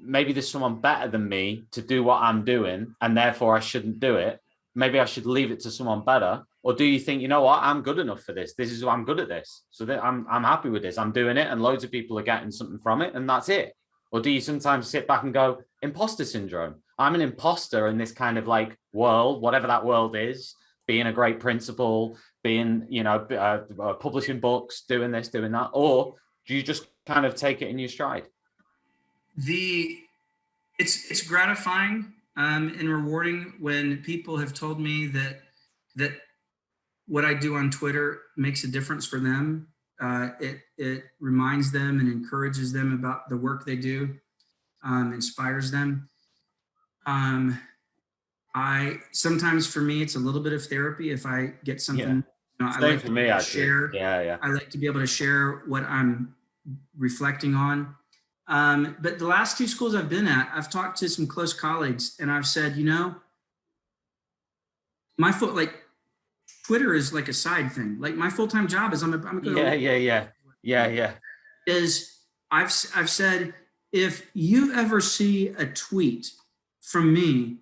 [0.00, 4.00] maybe there's someone better than me to do what I'm doing, and therefore I shouldn't
[4.00, 4.40] do it?
[4.74, 6.42] Maybe I should leave it to someone better.
[6.64, 7.62] Or do you think you know what?
[7.62, 8.54] I'm good enough for this.
[8.54, 9.64] This is i'm good at this.
[9.70, 10.98] So that i'm i'm happy with this.
[10.98, 13.76] I'm doing it and loads of people are getting something from it and that's it.
[14.10, 16.76] Or do you sometimes sit back and go imposter syndrome.
[16.98, 20.54] I'm an imposter in this kind of like world whatever that world is
[20.86, 25.70] being a great principal being you know uh, uh, publishing books doing this doing that
[25.72, 26.14] or
[26.46, 28.28] do you just kind of take it in your stride
[29.36, 29.98] the
[30.78, 35.40] it's it's gratifying um, and rewarding when people have told me that
[35.96, 36.12] that
[37.06, 39.68] what I do on Twitter makes a difference for them.
[40.00, 44.14] Uh, it it reminds them and encourages them about the work they do,
[44.82, 46.08] um, inspires them.
[47.06, 47.60] Um,
[48.54, 52.24] I sometimes for me it's a little bit of therapy if I get something.
[52.64, 53.90] Know, I like for me, I share.
[53.94, 54.38] Yeah, yeah.
[54.42, 56.34] I like to be able to share what I'm
[56.96, 57.94] reflecting on.
[58.46, 62.16] Um, but the last two schools I've been at, I've talked to some close colleagues,
[62.20, 63.16] and I've said, you know,
[65.16, 65.74] my foot like
[66.66, 67.98] Twitter is like a side thing.
[68.00, 70.26] Like my full time job is I'm a, I'm a yeah yeah yeah
[70.62, 71.12] yeah yeah.
[71.66, 72.18] Is
[72.50, 73.54] I've I've said
[73.92, 76.32] if you ever see a tweet
[76.80, 77.58] from me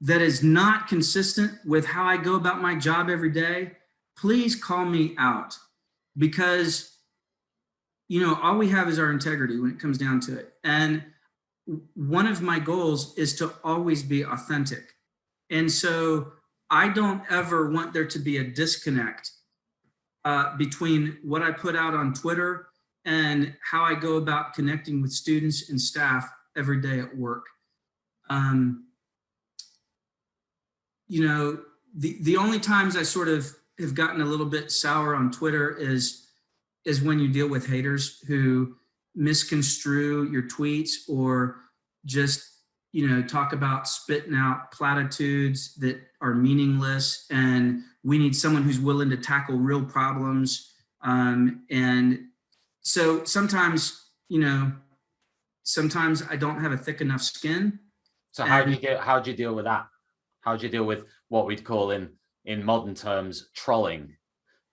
[0.00, 3.72] that is not consistent with how I go about my job every day,
[4.16, 5.56] please call me out
[6.16, 6.96] because
[8.08, 10.54] you know all we have is our integrity when it comes down to it.
[10.64, 11.04] And
[11.94, 14.92] one of my goals is to always be authentic.
[15.50, 16.32] And so
[16.70, 19.30] I don't ever want there to be a disconnect
[20.24, 22.68] uh, between what I put out on Twitter
[23.04, 27.44] and how I go about connecting with students and staff every day at work.
[28.30, 28.86] Um,
[31.06, 31.58] you know,
[31.94, 35.76] the the only times I sort of have gotten a little bit sour on Twitter
[35.76, 36.28] is
[36.84, 38.76] is when you deal with haters who
[39.14, 41.60] misconstrue your tweets or
[42.04, 42.42] just
[42.92, 47.26] you know talk about spitting out platitudes that are meaningless.
[47.30, 50.72] And we need someone who's willing to tackle real problems.
[51.02, 52.26] Um, and
[52.82, 54.72] so sometimes you know
[55.66, 57.78] sometimes i don't have a thick enough skin.
[58.32, 59.86] So how do you get how do you deal with that?
[60.40, 62.10] How do you deal with what we'd call in
[62.44, 64.16] in modern terms trolling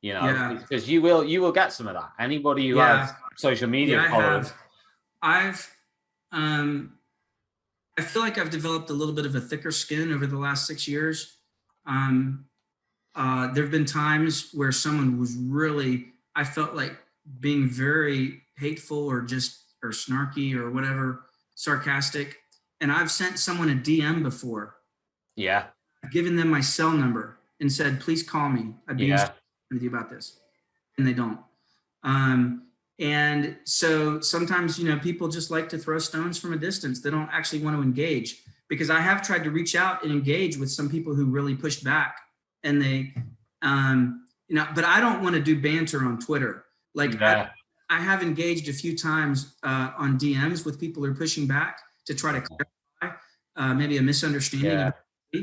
[0.01, 0.53] you know yeah.
[0.53, 3.05] because you will you will get some of that anybody who yeah.
[3.05, 4.53] has social media yeah, followers
[5.21, 5.75] i've
[6.31, 6.93] um
[7.97, 10.65] I feel like I've developed a little bit of a thicker skin over the last
[10.65, 11.37] six years.
[11.85, 12.45] Um,
[13.15, 16.97] uh, there have been times where someone was really, I felt like
[17.39, 21.25] being very hateful or just or snarky or whatever,
[21.55, 22.37] sarcastic.
[22.79, 24.75] And I've sent someone a DM before.
[25.35, 25.65] Yeah.
[26.03, 28.73] I've given them my cell number and said, please call me.
[28.87, 29.29] I'd be yeah.
[29.69, 30.39] with you about this.
[30.97, 31.39] And they don't.
[32.03, 32.63] Um,
[32.99, 37.01] and so sometimes, you know, people just like to throw stones from a distance.
[37.01, 40.57] They don't actually want to engage because I have tried to reach out and engage
[40.57, 42.19] with some people who really pushed back
[42.63, 43.13] and they,
[43.61, 46.65] um, you know, but I don't want to do banter on Twitter.
[46.93, 47.49] Like yeah.
[47.89, 51.47] I, I, have engaged a few times uh, on DMs with people who are pushing
[51.47, 53.17] back to try to clarify
[53.55, 54.93] uh, maybe a misunderstanding.
[55.33, 55.41] Yeah.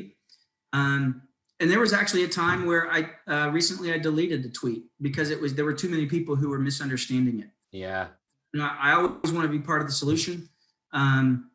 [0.73, 1.23] Um,
[1.61, 5.31] and there was actually a time where I uh, recently I deleted the tweet because
[5.31, 7.51] it was there were too many people who were misunderstanding it.
[7.73, 8.09] Yeah.
[8.53, 10.49] You know, I always want to be part of the solution.
[10.93, 11.51] Um,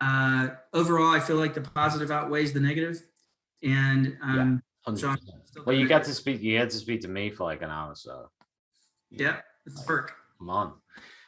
[0.00, 3.02] uh, overall, I feel like the positive outweighs the negative.
[3.62, 5.14] and um, yeah, so
[5.66, 6.40] Well, you got to speak.
[6.40, 8.30] You had to speak to me for like an hour, so
[9.10, 10.14] yeah, it's work.
[10.38, 10.72] Come on.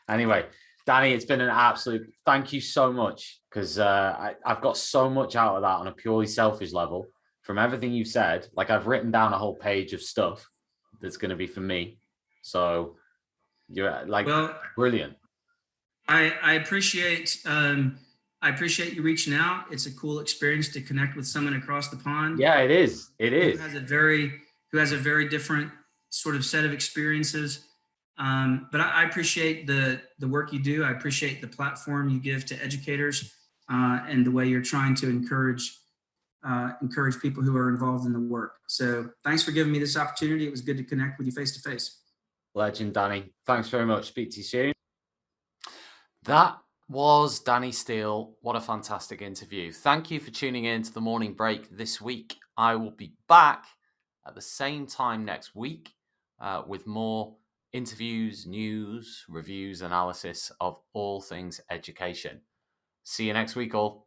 [0.09, 0.47] Anyway,
[0.87, 5.09] Danny, it's been an absolute thank you so much because uh, I, I've got so
[5.11, 7.07] much out of that on a purely selfish level
[7.45, 8.49] from everything you've said.
[8.57, 10.51] Like I've written down a whole page of stuff
[11.01, 11.99] that's going to be for me.
[12.43, 12.97] So
[13.69, 15.15] you're like well, brilliant.
[16.09, 17.99] I I appreciate um,
[18.43, 19.67] I appreciate you reaching out.
[19.71, 22.39] It's a cool experience to connect with someone across the pond.
[22.39, 23.11] Yeah, it is.
[23.19, 23.59] It is.
[23.59, 24.33] Who has a very
[24.73, 25.71] who has a very different
[26.11, 27.67] sort of set of experiences.
[28.19, 30.85] Um, but I, I, appreciate the the work you do.
[30.85, 33.35] I appreciate the platform you give to educators
[33.69, 35.77] uh, and the way you're trying to encourage
[36.47, 38.57] uh, encourage people who are involved in the work.
[38.67, 40.47] So thanks for giving me this opportunity.
[40.47, 42.01] It was good to connect with you face to face.
[42.55, 43.33] Legend, Danny.
[43.47, 44.09] Thanks very much.
[44.09, 44.73] Speak to you soon.
[46.25, 46.57] That
[46.89, 48.37] was Danny Steele.
[48.41, 49.73] What a fantastic interview.
[49.73, 52.37] Thank you for tuning in to the morning break this week.
[52.57, 53.65] I will be back
[54.27, 55.91] at the same time next week
[56.41, 57.37] uh, with more
[57.73, 62.41] interviews, news, reviews, analysis of all things education.
[63.03, 64.07] See you next week, all.